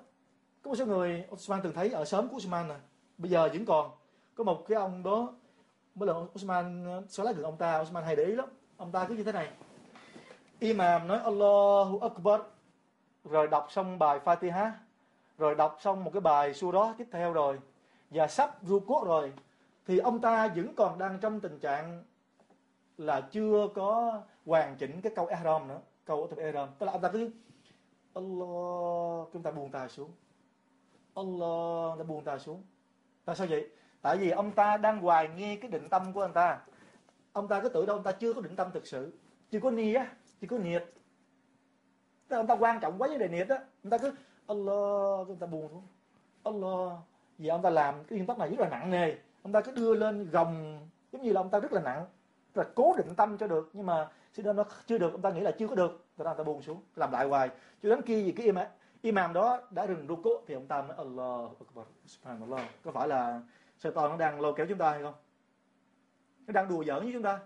Có 0.62 0.70
một 0.70 0.76
số 0.76 0.86
người 0.86 1.26
Osman 1.34 1.60
từng 1.64 1.74
thấy 1.74 1.90
ở 1.90 2.06
sớm 2.06 2.28
của 2.28 2.36
Osman 2.36 2.68
nè 2.68 2.76
bây 3.18 3.32
giờ 3.32 3.50
vẫn 3.54 3.66
còn. 3.66 3.92
Có 4.36 4.44
một 4.44 4.66
cái 4.68 4.76
ông 4.76 5.04
đó 5.04 5.34
mỗi 5.96 6.08
lần 6.08 6.28
Osman 6.36 6.86
xóa 7.10 7.26
lá 7.26 7.32
gần 7.32 7.44
ông 7.44 7.58
ta 7.58 7.80
Osman 7.80 8.04
hay 8.04 8.16
để 8.16 8.24
ý 8.24 8.32
lắm. 8.36 8.50
Ông 8.78 8.92
ta 8.92 9.06
cứ 9.06 9.16
như 9.16 9.24
thế 9.24 9.32
này. 9.32 9.50
Imam 10.60 11.08
nói 11.08 11.20
Allahu 11.20 12.00
Akbar 12.00 12.42
rồi 13.24 13.48
đọc 13.48 13.68
xong 13.70 14.00
bài 14.00 14.20
Fatiha, 14.26 14.72
rồi 15.38 15.56
đọc 15.56 15.78
xong 15.80 16.04
một 16.04 16.12
cái 16.14 16.22
bài 16.22 16.54
đó 16.74 16.96
tiếp 16.98 17.08
theo 17.12 17.34
rồi, 17.34 17.60
và 18.10 18.28
sắp 18.28 18.58
ruku 18.62 19.04
rồi, 19.06 19.34
thì 19.88 19.98
ông 19.98 20.22
ta 20.22 20.48
vẫn 20.48 20.76
còn 20.76 21.00
đang 21.00 21.20
trong 21.20 21.40
tình 21.40 21.60
trạng 21.60 22.04
là 22.98 23.22
chưa 23.22 23.68
có 23.76 24.22
hoàn 24.46 24.76
chỉnh 24.76 25.02
cái 25.02 25.12
câu 25.16 25.26
ihram 25.26 25.68
nữa, 25.68 25.80
câu 26.06 26.30
ihram. 26.38 26.70
Tức 26.80 26.86
là 26.86 26.92
ông 26.92 27.02
ta 27.02 27.10
cứ, 27.10 27.32
Allah 28.14 29.28
chúng 29.34 29.44
ta 29.44 29.52
buông 29.52 29.72
tay 29.72 29.90
xuống. 29.90 30.12
Allah 31.16 31.98
ta 31.98 32.04
buông 32.04 32.24
tay 32.24 32.40
xuống. 32.40 32.64
Tại 33.26 33.36
sao 33.36 33.48
vậy? 33.50 33.70
Tại 34.02 34.18
vì 34.18 34.30
ông 34.30 34.52
ta 34.52 34.78
đang 34.78 35.00
hoài 35.00 35.28
nghi 35.28 35.56
cái 35.56 35.72
định 35.72 35.90
tâm 35.90 36.14
của 36.14 36.22
ông 36.22 36.34
ta. 36.34 36.60
Ông 37.34 37.48
ta 37.48 37.62
cứ 37.62 37.70
tưởng 37.70 37.86
đâu 37.86 37.96
ông 37.96 38.04
ta 38.04 38.12
chưa 38.12 38.34
có 38.34 38.42
định 38.42 38.56
tâm 38.56 38.72
thực 38.74 38.88
sự, 38.88 39.14
chưa 39.52 39.60
có 39.60 39.72
ni 39.72 39.94
á, 39.94 40.08
chưa 40.42 40.48
có 40.48 40.58
niệm 40.58 40.82
tức 42.30 42.36
là 42.36 42.40
ông 42.42 42.48
ta 42.48 42.56
quan 42.56 42.80
trọng 42.80 43.02
quá 43.02 43.08
vấn 43.08 43.18
đề 43.20 43.28
niệm 43.28 43.48
đó. 43.48 43.58
Ông 43.84 43.90
ta 43.90 43.98
cứ, 43.98 44.14
Allah 44.48 45.28
người 45.28 45.38
ta 45.40 45.48
buồn 45.48 45.72
luôn. 45.72 45.84
Allah 46.44 46.98
vì 47.38 47.48
ông 47.48 47.62
ta 47.62 47.70
làm 47.70 47.96
cái 47.96 48.18
nguyên 48.18 48.28
tắc 48.28 48.38
này 48.38 48.50
rất 48.50 48.60
là 48.60 48.70
nặng 48.70 48.90
nề. 48.90 49.16
Ông 49.44 49.52
ta 49.52 49.62
cứ 49.62 49.72
đưa 49.72 49.94
lên 49.94 50.30
gồng, 50.32 50.88
giống 51.12 51.22
như 51.22 51.34
là 51.34 51.42
ông 51.42 51.50
ta 51.50 51.60
rất 51.60 51.74
là 51.74 51.82
nặng. 51.82 52.06
Là 52.54 52.64
cố 52.76 52.94
định 52.98 53.16
tâm 53.16 53.38
cho 53.38 53.48
được, 53.48 53.70
nhưng 53.74 53.86
mà 53.86 54.08
xin 54.34 54.56
nó 54.56 54.64
chưa 54.86 54.98
được. 54.98 55.12
Ông 55.12 55.22
ta 55.22 55.30
nghĩ 55.32 55.40
là 55.40 55.52
chưa 55.52 55.68
có 55.68 55.76
được. 55.76 56.06
Rồi 56.18 56.28
ông 56.28 56.38
ta 56.38 56.44
buồn 56.44 56.62
xuống, 56.62 56.82
làm 56.96 57.12
lại 57.12 57.28
hoài. 57.28 57.50
Cho 57.84 57.90
đến 57.90 58.02
khi 58.02 58.24
gì 58.24 58.32
cái 58.32 58.46
im, 58.46 58.56
imam 59.02 59.34
đó 59.34 59.62
đã 59.72 59.88
dừng 59.88 60.06
ruku 60.08 60.30
thì 60.48 60.54
ông 60.54 60.68
ta 60.68 60.82
mới 60.82 60.98
Allah 60.98 61.50
Akbar, 61.60 61.86
Subhanallah. 62.06 62.66
Có 62.84 62.92
phải 62.92 63.08
là 63.08 63.42
Satan 63.78 64.10
nó 64.10 64.18
đang 64.18 64.42
lôi 64.42 64.54
kéo 64.58 64.66
chúng 64.70 64.78
ta 64.78 64.92
hay 64.92 65.02
không? 65.02 65.14
Nó 66.48 66.52
đang 66.54 66.70
đùa 66.70 66.84
giỡn 66.84 67.04
với 67.04 67.14
chúng 67.14 67.24
ta. 67.24 67.40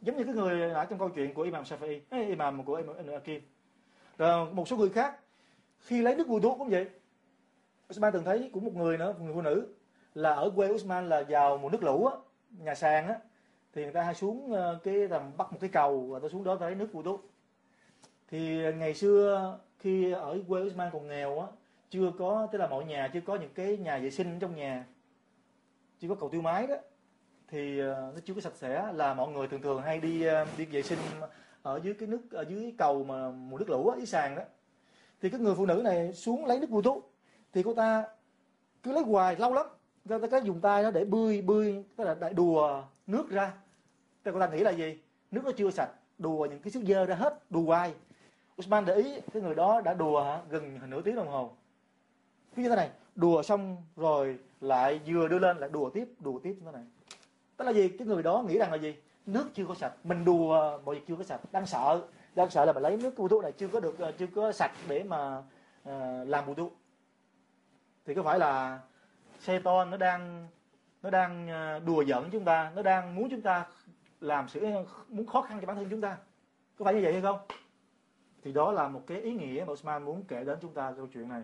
Giống 0.00 0.16
như 0.16 0.24
cái 0.24 0.34
người 0.34 0.70
ở 0.70 0.84
trong 0.84 0.98
câu 0.98 1.08
chuyện 1.08 1.34
của 1.34 1.42
imam 1.42 1.62
Shafi'i 1.62 2.00
imam 2.10 2.64
của 2.64 2.74
imam 2.74 2.96
Akim 3.12 3.42
rồi 4.18 4.50
một 4.52 4.68
số 4.68 4.76
người 4.76 4.90
khác, 4.90 5.16
khi 5.78 6.02
lấy 6.02 6.16
nước 6.16 6.28
vui 6.28 6.40
thuốc 6.40 6.58
cũng 6.58 6.68
vậy. 6.68 6.86
Usman 7.92 8.12
từng 8.12 8.24
thấy 8.24 8.50
cũng 8.52 8.64
một 8.64 8.74
người 8.74 8.98
nữa, 8.98 9.12
một 9.18 9.24
người 9.24 9.34
phụ 9.34 9.42
nữ, 9.42 9.66
là 10.14 10.32
ở 10.32 10.50
quê 10.56 10.68
Usman 10.68 11.08
là 11.08 11.24
vào 11.28 11.58
mùa 11.58 11.68
nước 11.68 11.82
lũ 11.82 12.06
á, 12.06 12.16
nhà 12.58 12.74
sàn 12.74 13.08
á, 13.08 13.18
thì 13.72 13.82
người 13.82 13.92
ta 13.92 14.02
hay 14.02 14.14
xuống 14.14 14.52
ờ, 14.52 14.78
cái 14.84 15.08
tầm 15.08 15.32
bắt 15.36 15.52
một 15.52 15.58
cái 15.60 15.70
cầu 15.70 16.00
và 16.00 16.18
tôi 16.18 16.30
xuống 16.30 16.44
đó 16.44 16.56
lấy 16.60 16.74
nước 16.74 16.88
thuốc. 17.04 17.30
Thì 18.28 18.72
ngày 18.72 18.94
xưa 18.94 19.58
khi 19.78 20.12
ở 20.12 20.38
quê 20.48 20.62
Usman 20.62 20.90
còn 20.92 21.08
nghèo 21.08 21.40
á, 21.40 21.46
chưa 21.90 22.12
có, 22.18 22.48
tức 22.52 22.58
là 22.58 22.66
mọi 22.66 22.84
nhà 22.84 23.10
chưa 23.12 23.20
có 23.20 23.36
những 23.36 23.52
cái 23.54 23.76
nhà 23.76 23.98
vệ 23.98 24.10
sinh 24.10 24.38
trong 24.38 24.56
nhà, 24.56 24.86
chưa 26.00 26.08
có 26.08 26.14
cầu 26.14 26.28
tiêu 26.28 26.42
máy 26.42 26.66
đó, 26.66 26.76
thì 27.48 27.78
ờ, 27.78 28.12
nó 28.14 28.20
chưa 28.24 28.34
có 28.34 28.40
sạch 28.40 28.56
sẽ 28.56 28.92
là 28.92 29.14
mọi 29.14 29.28
người 29.28 29.48
thường 29.48 29.62
thường 29.62 29.82
hay 29.82 30.00
đi 30.00 30.24
đi 30.56 30.64
vệ 30.64 30.82
sinh 30.82 30.98
ở 31.62 31.80
dưới 31.82 31.94
cái 31.94 32.08
nước 32.08 32.30
ở 32.30 32.44
dưới 32.48 32.74
cầu 32.78 33.04
mà 33.04 33.30
mùa 33.30 33.58
nước 33.58 33.70
lũ 33.70 33.88
á 33.88 33.96
dưới 33.96 34.06
sàn 34.06 34.34
đó. 34.34 34.42
Thì 35.22 35.30
cái 35.30 35.40
người 35.40 35.54
phụ 35.54 35.66
nữ 35.66 35.80
này 35.84 36.12
xuống 36.12 36.46
lấy 36.46 36.60
nước 36.60 36.70
vô 36.70 36.82
thuốc 36.82 37.12
thì 37.52 37.62
cô 37.62 37.74
ta 37.74 38.04
cứ 38.82 38.92
lấy 38.92 39.02
hoài 39.02 39.36
lâu 39.36 39.54
lắm. 39.54 39.66
Người 40.04 40.18
ta 40.18 40.26
cái 40.26 40.40
dùng 40.44 40.60
tay 40.60 40.82
nó 40.82 40.90
để 40.90 41.04
bươi 41.04 41.42
bươi 41.42 41.84
tức 41.96 42.04
là 42.04 42.14
đại 42.14 42.34
đùa 42.34 42.82
nước 43.06 43.30
ra. 43.30 43.52
Thì 44.24 44.30
cô 44.34 44.40
ta 44.40 44.48
nghĩ 44.48 44.58
là 44.58 44.70
gì? 44.70 44.98
Nước 45.30 45.44
nó 45.44 45.50
chưa 45.56 45.70
sạch 45.70 45.90
đùa 46.18 46.46
những 46.50 46.58
cái 46.58 46.70
xúc 46.70 46.82
dơ 46.86 47.04
ra 47.04 47.14
hết 47.14 47.50
đùa 47.50 47.62
hoài. 47.62 47.94
Usman 48.60 48.84
để 48.84 48.94
ý 48.94 49.20
cái 49.32 49.42
người 49.42 49.54
đó 49.54 49.80
đã 49.80 49.94
đùa 49.94 50.22
hả, 50.24 50.40
gần 50.50 50.78
nửa 50.90 51.02
tiếng 51.02 51.14
đồng 51.14 51.28
hồ. 51.28 51.50
Cứ 52.56 52.62
như 52.62 52.68
thế 52.68 52.76
này 52.76 52.90
đùa 53.14 53.42
xong 53.42 53.76
rồi 53.96 54.38
lại 54.60 55.00
vừa 55.06 55.28
đưa 55.28 55.38
lên 55.38 55.58
lại 55.58 55.70
đùa 55.70 55.90
tiếp 55.90 56.08
đùa 56.20 56.38
tiếp 56.42 56.54
như 56.58 56.62
thế 56.64 56.72
này. 56.72 56.84
Tức 57.56 57.64
là 57.64 57.72
gì? 57.72 57.88
Cái 57.88 58.06
người 58.06 58.22
đó 58.22 58.44
nghĩ 58.48 58.58
rằng 58.58 58.70
là 58.70 58.76
gì? 58.76 58.94
Nước 59.28 59.50
chưa 59.54 59.64
có 59.68 59.74
sạch. 59.74 59.92
Mình 60.04 60.24
đùa 60.24 60.78
mọi 60.84 60.94
việc 60.94 61.06
chưa 61.08 61.16
có 61.16 61.24
sạch. 61.24 61.40
Đang 61.52 61.66
sợ 61.66 62.00
đang 62.34 62.50
sợ 62.50 62.64
là 62.64 62.72
mình 62.72 62.82
lấy 62.82 62.96
nước 62.96 63.14
bù 63.16 63.28
thuốc 63.28 63.42
này 63.42 63.52
chưa 63.52 63.68
có 63.68 63.80
được 63.80 63.98
ờ, 63.98 64.12
chưa 64.18 64.26
có 64.26 64.52
sạch 64.52 64.72
để 64.88 65.02
mà 65.02 65.38
uh, 65.88 65.92
làm 66.28 66.46
bù 66.46 66.54
thuốc 66.54 66.72
thì 68.06 68.14
có 68.14 68.22
phải 68.22 68.38
là 68.38 68.80
xe 69.40 69.58
to 69.58 69.84
nó 69.84 69.96
đang 69.96 70.48
nó 71.02 71.10
đang 71.10 71.48
ờ, 71.48 71.78
đùa 71.78 72.04
giỡn 72.04 72.24
chúng 72.32 72.44
ta 72.44 72.72
nó 72.76 72.82
đang 72.82 73.14
muốn 73.14 73.30
chúng 73.30 73.40
ta 73.40 73.66
làm 74.20 74.48
sự 74.48 74.66
muốn 75.08 75.26
khó 75.26 75.42
khăn 75.42 75.58
cho 75.60 75.66
bản 75.66 75.76
thân 75.76 75.86
chúng 75.90 76.00
ta? 76.00 76.16
Có 76.78 76.84
phải 76.84 76.94
như 76.94 77.00
vậy 77.02 77.12
hay 77.12 77.22
không? 77.22 77.38
Thì 78.42 78.52
đó 78.52 78.72
là 78.72 78.88
một 78.88 79.02
cái 79.06 79.20
ý 79.20 79.32
nghĩa 79.32 79.64
mà 79.66 79.72
Osman 79.72 80.04
muốn 80.04 80.24
kể 80.28 80.44
đến 80.44 80.58
chúng 80.62 80.74
ta 80.74 80.92
câu 80.96 81.06
chuyện 81.06 81.28
này. 81.28 81.42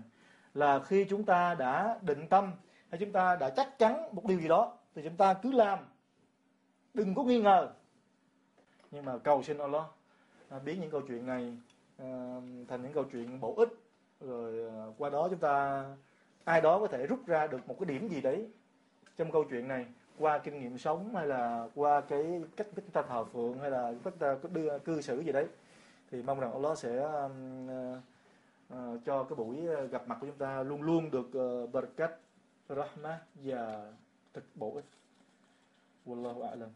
Là 0.54 0.78
khi 0.78 1.06
chúng 1.10 1.24
ta 1.24 1.54
đã 1.54 1.98
định 2.02 2.28
tâm 2.28 2.52
hay 2.90 3.00
chúng 3.00 3.12
ta 3.12 3.36
đã 3.36 3.50
chắc 3.50 3.78
chắn 3.78 4.14
một 4.14 4.24
điều 4.24 4.40
gì 4.40 4.48
đó 4.48 4.72
thì 4.94 5.02
chúng 5.04 5.16
ta 5.16 5.34
cứ 5.34 5.52
làm 5.52 5.78
đừng 6.94 7.14
có 7.14 7.22
nghi 7.22 7.40
ngờ. 7.40 7.68
Nhưng 8.90 9.04
mà 9.04 9.18
cầu 9.18 9.42
xin 9.42 9.58
Allah 9.58 9.84
à, 10.48 10.58
biến 10.58 10.80
những 10.80 10.90
câu 10.90 11.02
chuyện 11.08 11.26
này 11.26 11.56
à, 11.98 12.40
thành 12.68 12.82
những 12.82 12.92
câu 12.92 13.04
chuyện 13.12 13.40
bổ 13.40 13.54
ích. 13.56 13.68
Rồi 14.20 14.70
à, 14.70 14.86
qua 14.98 15.10
đó 15.10 15.28
chúng 15.30 15.38
ta 15.38 15.84
ai 16.44 16.60
đó 16.60 16.78
có 16.80 16.86
thể 16.86 17.06
rút 17.06 17.26
ra 17.26 17.46
được 17.46 17.68
một 17.68 17.76
cái 17.80 17.86
điểm 17.86 18.08
gì 18.08 18.20
đấy 18.20 18.48
trong 19.16 19.32
câu 19.32 19.44
chuyện 19.50 19.68
này. 19.68 19.86
Qua 20.18 20.38
kinh 20.38 20.60
nghiệm 20.60 20.78
sống 20.78 21.14
hay 21.14 21.26
là 21.26 21.68
qua 21.74 22.00
cái 22.00 22.42
cách 22.56 22.66
chúng 22.76 22.90
ta 22.92 23.02
thờ 23.02 23.24
phượng 23.24 23.58
hay 23.58 23.70
là 23.70 23.94
cách 24.04 24.14
ta 24.18 24.36
đưa 24.52 24.78
cư 24.78 25.00
xử 25.00 25.20
gì 25.20 25.32
đấy. 25.32 25.46
Thì 26.10 26.22
mong 26.22 26.40
rằng 26.40 26.52
Allah 26.52 26.78
sẽ 26.78 27.02
à, 27.02 27.28
à, 27.68 28.00
à, 28.68 28.78
cho 29.04 29.24
cái 29.24 29.36
buổi 29.36 29.56
gặp 29.90 30.08
mặt 30.08 30.18
của 30.20 30.26
chúng 30.26 30.38
ta 30.38 30.62
luôn 30.62 30.82
luôn 30.82 31.10
được 31.10 31.30
uh, 31.78 31.96
cách 31.96 32.12
rahmah 32.68 33.18
và 33.34 33.92
thực 34.32 34.44
bổ 34.54 34.74
ích. 34.74 34.84
والله 36.06 36.44
أعلم. 36.44 36.72